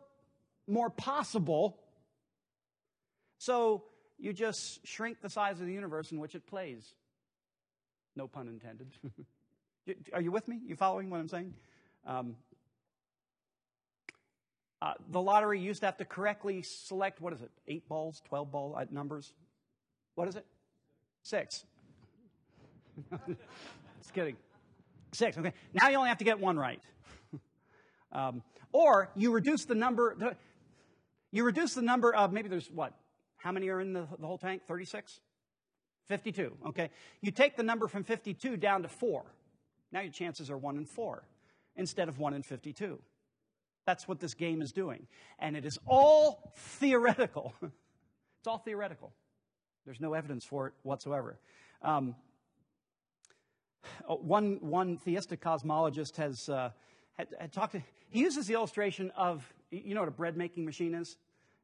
[0.68, 1.80] more possible.
[3.38, 3.84] So
[4.18, 6.94] you just shrink the size of the universe in which it plays.
[8.14, 8.88] No pun intended.
[10.12, 10.60] Are you with me?
[10.64, 11.54] You following what I'm saying?
[12.06, 12.36] Um,
[14.80, 18.52] uh, the lottery used to have to correctly select, what is it, eight balls, 12
[18.52, 19.32] ball uh, numbers?
[20.14, 20.46] What is it?
[21.28, 21.66] Six.
[23.98, 24.34] Just kidding.
[25.12, 25.52] Six, okay.
[25.74, 26.80] Now you only have to get one right.
[28.12, 30.16] um, or you reduce the number,
[31.30, 32.94] you reduce the number of, maybe there's what?
[33.36, 34.62] How many are in the, the whole tank?
[34.66, 35.20] 36?
[36.06, 36.88] 52, okay.
[37.20, 39.26] You take the number from 52 down to four.
[39.92, 41.24] Now your chances are 1 in 4
[41.76, 42.98] instead of 1 in 52.
[43.84, 45.06] That's what this game is doing.
[45.38, 47.52] And it is all theoretical.
[47.62, 49.12] it's all theoretical.
[49.88, 51.38] There's no evidence for it whatsoever.
[51.80, 52.14] Um,
[54.06, 56.72] oh, one, one theistic cosmologist has uh,
[57.14, 60.66] had, had talked to, he uses the illustration of, you know what a bread making
[60.66, 61.16] machine is?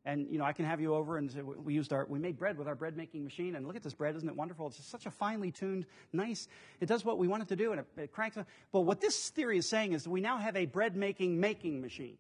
[0.07, 1.31] And, you know, I can have you over and
[1.63, 3.93] we used our, we made bread with our bread making machine and look at this
[3.93, 4.69] bread, isn't it wonderful?
[4.69, 6.49] It's such a finely tuned, nice,
[6.81, 8.47] it does what we want it to do and it, it cranks up.
[8.73, 11.83] But what this theory is saying is that we now have a bread making making
[11.83, 12.17] machine.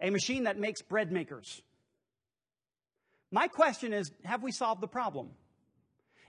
[0.00, 1.62] A machine that makes bread makers.
[3.30, 5.30] My question is, have we solved the problem?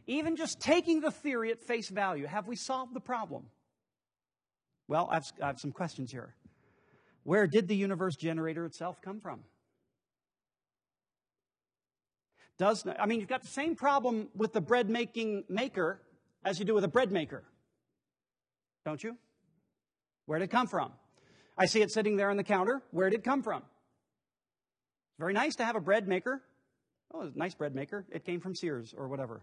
[0.08, 3.46] Even just taking the theory at face value, have we solved the problem?
[4.88, 6.36] Well, I have, I have some questions here.
[7.24, 9.42] Where did the universe generator itself come from?
[12.62, 16.00] does I mean, you've got the same problem with the bread making maker
[16.46, 17.44] as you do with a bread maker.
[18.86, 19.18] Don't you?
[20.28, 20.92] Where did it come from?
[21.58, 22.84] I see it sitting there on the counter.
[22.92, 23.64] Where did it come from?
[25.18, 26.44] Very nice to have a bread maker.
[27.14, 28.06] Oh, nice bread maker.
[28.12, 29.42] It came from Sears or whatever.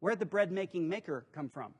[0.00, 1.74] Where did the bread making maker come from?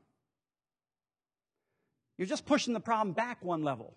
[2.18, 3.94] You're just pushing the problem back one level.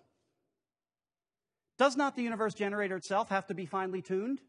[1.78, 4.40] Does not the universe generator itself have to be finely tuned?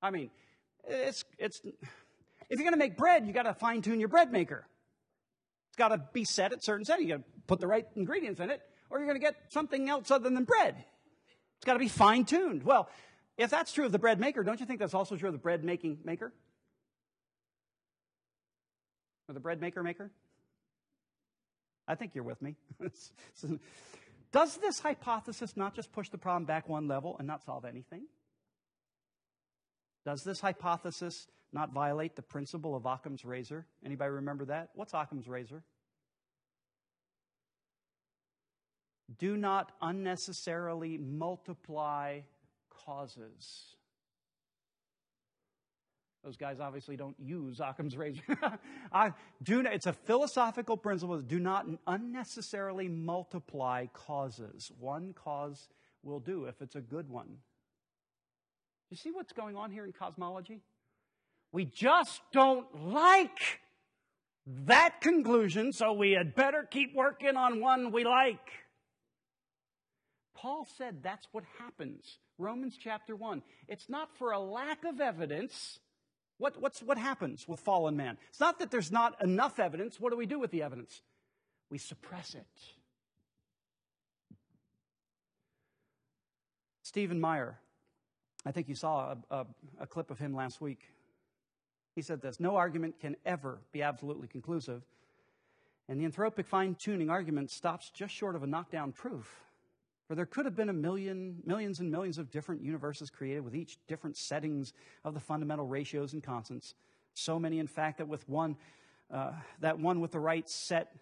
[0.00, 0.30] I mean,
[0.88, 4.32] it's, it's, if you're going to make bread, you got to fine tune your bread
[4.32, 4.66] maker.
[5.70, 7.08] It's got to be set at certain settings.
[7.08, 9.88] You got to put the right ingredients in it, or you're going to get something
[9.88, 10.76] else other than bread.
[11.56, 12.62] It's got to be fine tuned.
[12.62, 12.88] Well,
[13.36, 15.38] if that's true of the bread maker, don't you think that's also true of the
[15.38, 16.32] bread making maker?
[19.28, 20.10] Or the bread maker maker?
[21.88, 22.56] I think you're with me.
[24.32, 28.06] Does this hypothesis not just push the problem back one level and not solve anything?
[30.04, 33.66] Does this hypothesis not violate the principle of Occam's razor?
[33.84, 34.70] Anybody remember that?
[34.74, 35.62] What's Occam's razor?
[39.18, 42.20] Do not unnecessarily multiply
[42.84, 43.76] causes.
[46.24, 48.22] Those guys obviously don't use Occam's razor.
[48.92, 49.12] I,
[49.42, 51.20] do, it's a philosophical principle.
[51.20, 54.70] Do not unnecessarily multiply causes.
[54.78, 55.68] One cause
[56.04, 57.38] will do if it's a good one.
[58.90, 60.60] You see what's going on here in cosmology?
[61.50, 63.60] We just don't like
[64.46, 68.48] that conclusion, so we had better keep working on one we like.
[70.42, 72.18] Paul said that's what happens.
[72.36, 73.42] Romans chapter 1.
[73.68, 75.78] It's not for a lack of evidence
[76.38, 78.18] what, what's, what happens with fallen man?
[78.30, 80.00] It's not that there's not enough evidence.
[80.00, 81.00] What do we do with the evidence?
[81.70, 82.44] We suppress it.
[86.82, 87.60] Stephen Meyer,
[88.44, 89.46] I think you saw a, a,
[89.82, 90.80] a clip of him last week.
[91.94, 94.82] He said this No argument can ever be absolutely conclusive,
[95.88, 99.44] and the anthropic fine tuning argument stops just short of a knockdown proof.
[100.12, 103.54] For there could have been a million, millions and millions of different universes created with
[103.54, 106.74] each different settings of the fundamental ratios and constants.
[107.14, 108.58] So many, in fact, that with one,
[109.10, 110.94] uh, that one with the right set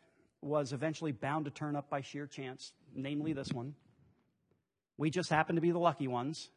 [0.43, 3.75] was eventually bound to turn up by sheer chance, namely this one.
[4.97, 6.49] We just happen to be the lucky ones.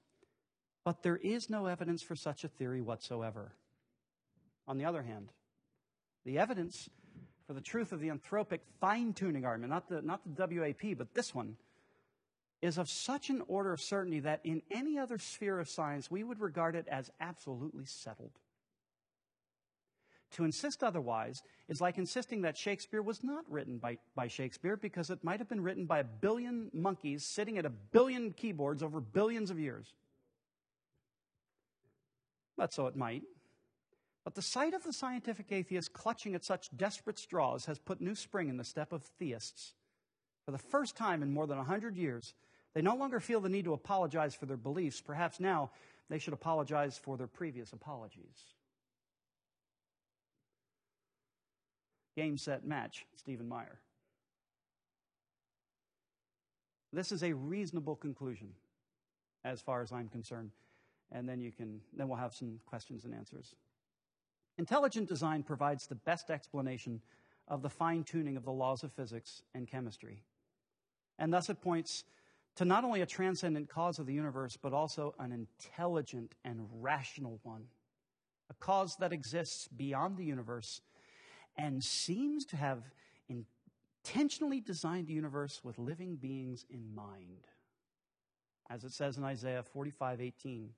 [0.83, 3.53] But there is no evidence for such a theory whatsoever.
[4.67, 5.31] On the other hand,
[6.23, 6.87] the evidence
[7.47, 11.15] for the truth of the anthropic fine tuning argument, not the, not the WAP, but
[11.15, 11.57] this one,
[12.63, 16.23] is of such an order of certainty that in any other sphere of science, we
[16.23, 18.31] would regard it as absolutely settled.
[20.31, 25.09] To insist otherwise is like insisting that Shakespeare was not written by, by Shakespeare because
[25.09, 29.01] it might have been written by a billion monkeys sitting at a billion keyboards over
[29.01, 29.93] billions of years.
[32.55, 33.23] But so it might.
[34.23, 38.15] But the sight of the scientific atheist clutching at such desperate straws has put new
[38.15, 39.73] spring in the step of theists.
[40.45, 42.33] For the first time in more than a hundred years,
[42.73, 45.01] they no longer feel the need to apologize for their beliefs.
[45.01, 45.71] Perhaps now
[46.09, 48.53] they should apologize for their previous apologies.
[52.15, 53.79] Game, set, match, Stephen Meyer.
[56.91, 58.49] This is a reasonable conclusion
[59.43, 60.51] as far as I'm concerned.
[61.11, 63.55] And then you can then we'll have some questions and answers.
[64.57, 67.01] Intelligent design provides the best explanation
[67.47, 70.23] of the fine tuning of the laws of physics and chemistry.
[71.19, 72.03] And thus it points
[72.55, 77.39] to not only a transcendent cause of the universe, but also an intelligent and rational
[77.43, 77.63] one.
[78.49, 80.81] A cause that exists beyond the universe
[81.57, 82.83] and seems to have
[83.27, 87.47] intentionally designed the universe with living beings in mind.
[88.69, 90.69] As it says in Isaiah 45 18,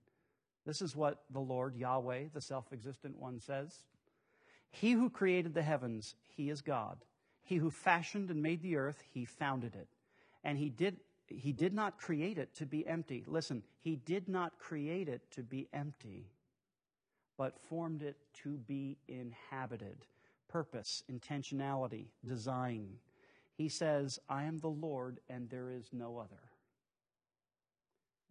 [0.65, 3.83] this is what the Lord, Yahweh, the self existent one, says
[4.69, 6.97] He who created the heavens, he is God.
[7.43, 9.87] He who fashioned and made the earth, he founded it.
[10.43, 10.97] And he did
[11.27, 13.23] he did not create it to be empty.
[13.27, 16.27] Listen, he did not create it to be empty,
[17.37, 20.05] but formed it to be inhabited.
[20.47, 22.87] Purpose, intentionality, design.
[23.55, 26.41] He says, I am the Lord and there is no other.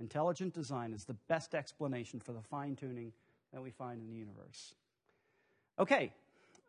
[0.00, 3.12] Intelligent design is the best explanation for the fine tuning
[3.52, 4.74] that we find in the universe.
[5.78, 6.12] Okay,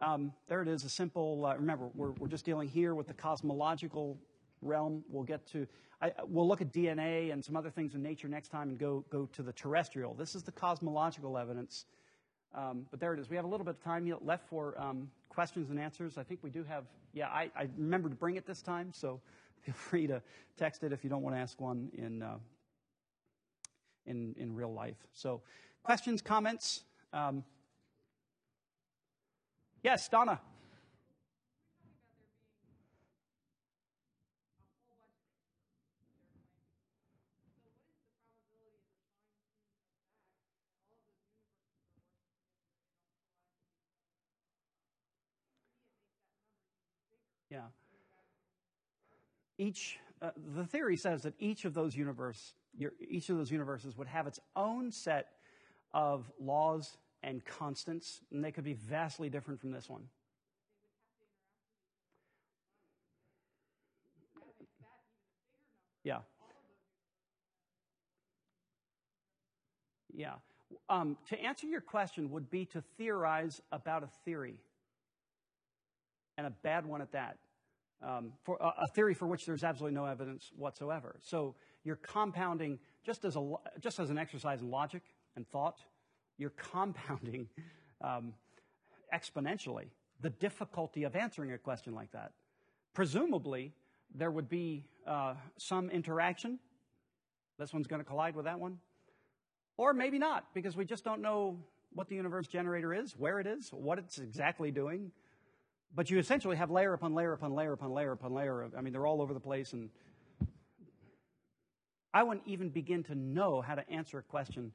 [0.02, 3.14] um, there it is, a simple, uh, remember, we're, we're just dealing here with the
[3.14, 4.18] cosmological
[4.66, 5.04] realm.
[5.10, 5.68] We'll get to,
[6.02, 9.06] I, we'll look at DNA and some other things in nature next time and go,
[9.10, 10.14] go to the terrestrial.
[10.14, 11.86] This is the cosmological evidence.
[12.54, 13.30] Um, but there it is.
[13.30, 16.18] We have a little bit of time left for um, questions and answers.
[16.18, 19.20] I think we do have, yeah, I, I remember to bring it this time, so
[19.62, 20.22] feel free to
[20.58, 22.38] text it if you don't want to ask one in, uh,
[24.06, 24.98] in, in real life.
[25.14, 25.42] So,
[25.84, 26.84] questions, comments?
[27.14, 27.44] Um,
[29.84, 30.40] yes, Donna.
[47.56, 47.62] Yeah.
[49.58, 52.54] each, uh, the theory says that each of those universe,
[53.00, 55.28] each of those universes would have its own set
[55.94, 60.10] of laws and constants, and they could be vastly different from this one.
[66.04, 66.20] Yeah.
[70.14, 70.34] Yeah.
[70.90, 74.58] Um, to answer your question would be to theorize about a theory,
[76.38, 77.38] and a bad one at that.
[78.04, 81.16] Um, for a, a theory for which there's absolutely no evidence whatsoever.
[81.22, 85.04] So you're compounding just as a just as an exercise in logic
[85.36, 85.80] and thought.
[86.38, 87.48] You're compounding
[88.02, 88.34] um,
[89.14, 89.88] exponentially
[90.22, 92.32] the difficulty of answering a question like that.
[92.94, 93.74] Presumably,
[94.14, 96.60] there would be uh, some interaction.
[97.60, 98.80] This one's going to collide with that one.
[99.78, 101.58] Or maybe not, because we just don't know
[101.94, 105.12] what the universe generator is, where it is, what it's exactly doing.
[105.96, 108.62] But you essentially have layer upon layer upon layer upon layer upon layer.
[108.62, 109.72] Of, I mean, they're all over the place.
[109.72, 109.90] And
[112.14, 114.74] I wouldn't even begin to know how to answer a question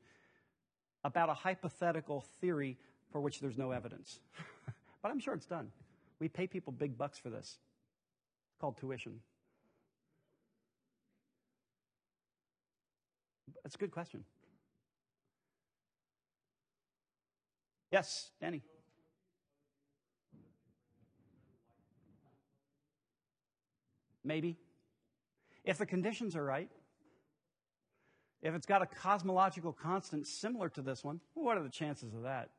[1.05, 2.79] about a hypothetical theory
[3.13, 4.21] for which there's no evidence.
[5.03, 5.71] but I'm sure it's done.
[6.21, 7.59] We pay people big bucks for this.
[8.53, 9.21] It's called tuition.
[13.63, 14.25] That's a good question.
[17.91, 18.63] Yes, Danny.
[24.31, 24.57] Maybe.
[25.65, 26.71] If the conditions are right,
[28.43, 32.23] if it's got a cosmological constant similar to this one, what are the chances of
[32.23, 32.51] that?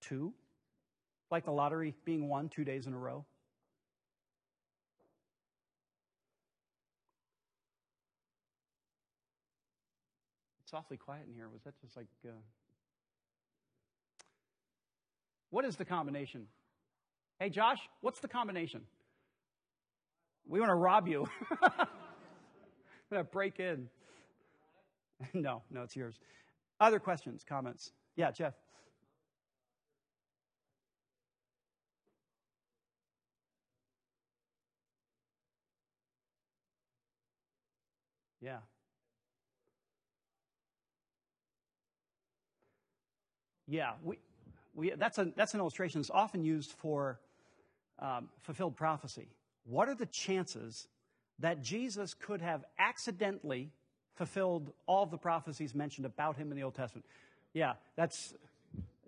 [0.00, 0.32] Two?
[1.30, 3.24] Like the lottery being won two days in a row?
[10.64, 11.48] It's awfully quiet in here.
[11.48, 12.08] Was that just like.
[12.26, 12.32] Uh...
[15.50, 16.48] What is the combination?
[17.38, 18.80] Hey, Josh, what's the combination?
[20.46, 21.26] We want to rob you.
[21.50, 21.68] We're
[23.10, 23.88] going to break in.
[25.34, 26.18] no, no, it's yours.
[26.80, 27.92] Other questions, comments?
[28.16, 28.54] Yeah, Jeff.
[38.40, 38.58] Yeah.
[43.68, 44.18] Yeah, we,
[44.74, 47.20] we, that's, a, that's an illustration that's often used for
[48.00, 49.28] um, fulfilled prophecy.
[49.64, 50.88] What are the chances
[51.38, 53.70] that Jesus could have accidentally
[54.14, 57.06] fulfilled all the prophecies mentioned about him in the Old Testament?
[57.54, 58.34] Yeah, that's,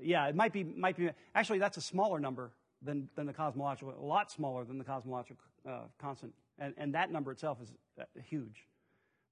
[0.00, 2.50] yeah, it might be, might be, actually, that's a smaller number
[2.82, 5.36] than, than the cosmological, a lot smaller than the cosmological
[5.68, 6.32] uh, constant.
[6.58, 8.66] And, and that number itself is uh, huge.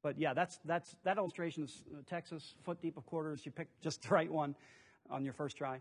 [0.02, 3.44] But yeah, that's, that's, that illustration is uh, Texas, foot deep of quarters.
[3.44, 4.56] You picked just the right one
[5.10, 5.80] on your first try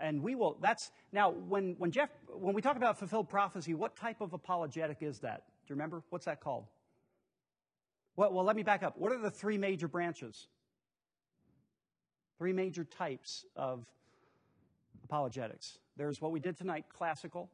[0.00, 3.96] and we will that's now when when jeff when we talk about fulfilled prophecy what
[3.96, 5.42] type of apologetic is that?
[5.66, 6.02] Do you remember?
[6.08, 6.64] What's that called?
[8.16, 8.96] Well, well let me back up.
[8.96, 10.48] What are the three major branches?
[12.38, 13.84] Three major types of
[15.04, 15.78] apologetics.
[15.96, 17.50] There's what we did tonight classical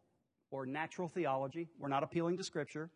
[0.51, 1.69] or natural theology.
[1.79, 2.91] We're not appealing to scripture.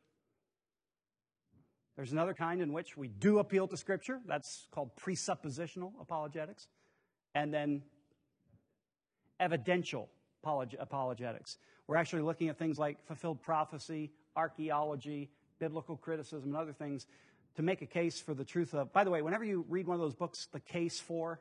[1.96, 4.20] There's another kind in which we do appeal to scripture.
[4.26, 6.68] That's called presuppositional apologetics.
[7.34, 7.82] And then
[9.40, 10.08] evidential
[10.44, 11.58] apologetics.
[11.86, 17.06] We're actually looking at things like fulfilled prophecy, archaeology, biblical criticism, and other things
[17.56, 18.92] to make a case for the truth of.
[18.92, 21.40] By the way, whenever you read one of those books, The Case for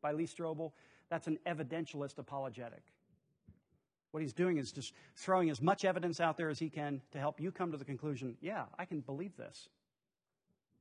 [0.00, 0.72] by Lee Strobel,
[1.10, 2.82] that's an evidentialist apologetic.
[4.12, 7.18] What he's doing is just throwing as much evidence out there as he can to
[7.18, 9.68] help you come to the conclusion yeah, I can believe this.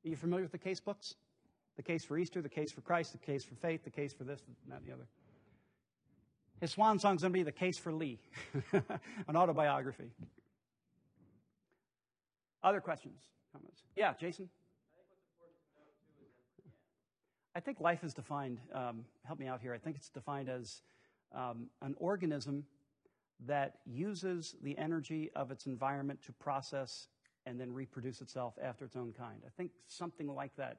[0.05, 1.15] Are you familiar with the case books?
[1.75, 4.23] The case for Easter, the case for Christ, the case for faith, the case for
[4.23, 5.07] this, and that, and the other.
[6.59, 8.19] His swan song is going to be The Case for Lee,
[8.73, 10.11] an autobiography.
[12.63, 13.21] Other questions,
[13.53, 13.83] comments?
[13.95, 14.49] Yeah, Jason?
[17.55, 20.81] I think life is defined, um, help me out here, I think it's defined as
[21.33, 22.65] um, an organism
[23.45, 27.07] that uses the energy of its environment to process
[27.45, 29.41] and then reproduce itself after its own kind.
[29.45, 30.77] I think something like that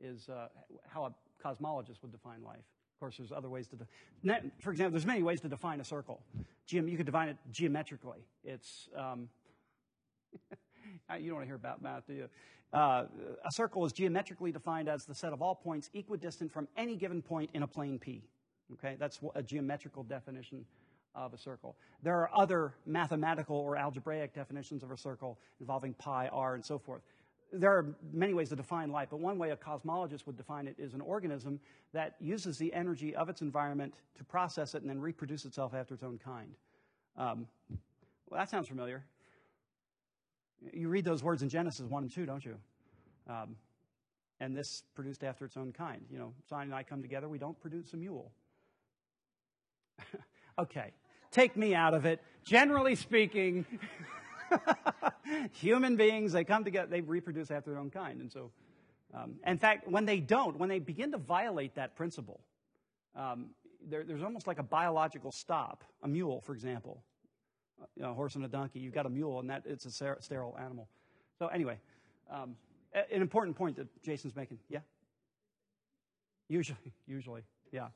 [0.00, 0.48] is uh,
[0.88, 1.12] how a
[1.46, 2.64] cosmologist would define life.
[2.98, 5.84] Of course, there's other ways to, de- for example, there's many ways to define a
[5.84, 6.20] circle.
[6.68, 8.26] Geom- you could define it geometrically.
[8.42, 9.28] It's, um,
[10.50, 12.28] you don't want to hear about math, do you?
[12.72, 13.04] Uh,
[13.46, 17.22] a circle is geometrically defined as the set of all points equidistant from any given
[17.22, 18.24] point in a plane P.
[18.72, 20.64] Okay, that's a geometrical definition
[21.14, 21.76] of a circle.
[22.02, 26.80] There are other mathematical or algebraic definitions of a circle involving pi, r, and so
[26.80, 27.02] forth
[27.52, 30.76] there are many ways to define life, but one way a cosmologist would define it
[30.78, 31.60] is an organism
[31.92, 35.94] that uses the energy of its environment to process it and then reproduce itself after
[35.94, 36.54] its own kind.
[37.16, 37.46] Um,
[38.28, 39.04] well, that sounds familiar.
[40.72, 42.56] You read those words in Genesis 1 and 2, don't you?
[43.28, 43.56] Um,
[44.40, 46.04] and this produced after its own kind.
[46.10, 48.30] You know, Zion and I come together, we don't produce a mule.
[50.58, 50.92] okay,
[51.30, 52.20] take me out of it.
[52.44, 53.66] Generally speaking,
[55.52, 58.20] human beings, they come together, they reproduce after their own kind.
[58.20, 58.50] And so,
[59.14, 62.40] um, in fact, when they don't, when they begin to violate that principle,
[63.16, 63.50] um,
[63.88, 65.84] there, there's almost like a biological stop.
[66.02, 67.02] A mule, for example,
[67.96, 69.90] you know, a horse and a donkey, you've got a mule, and that it's a
[69.90, 70.88] sterile animal.
[71.38, 71.78] So, anyway,
[72.30, 72.56] um,
[72.92, 74.58] an important point that Jason's making.
[74.68, 74.80] Yeah?
[76.48, 77.42] Usually, usually,
[77.72, 77.88] yeah.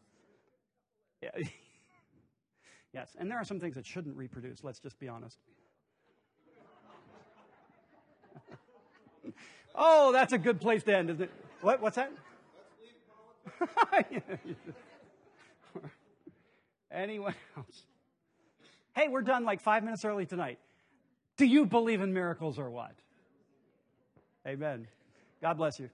[1.23, 1.31] Yeah.
[2.93, 5.39] yes, and there are some things that shouldn't reproduce, let's just be honest.
[9.75, 11.31] Oh, that's a good place to end, isn't it?
[11.61, 12.13] What, what's that?
[16.91, 17.83] Anyone else?
[18.95, 20.59] Hey, we're done like five minutes early tonight.
[21.37, 22.93] Do you believe in miracles or what?
[24.47, 24.87] Amen.
[25.41, 25.89] God bless you.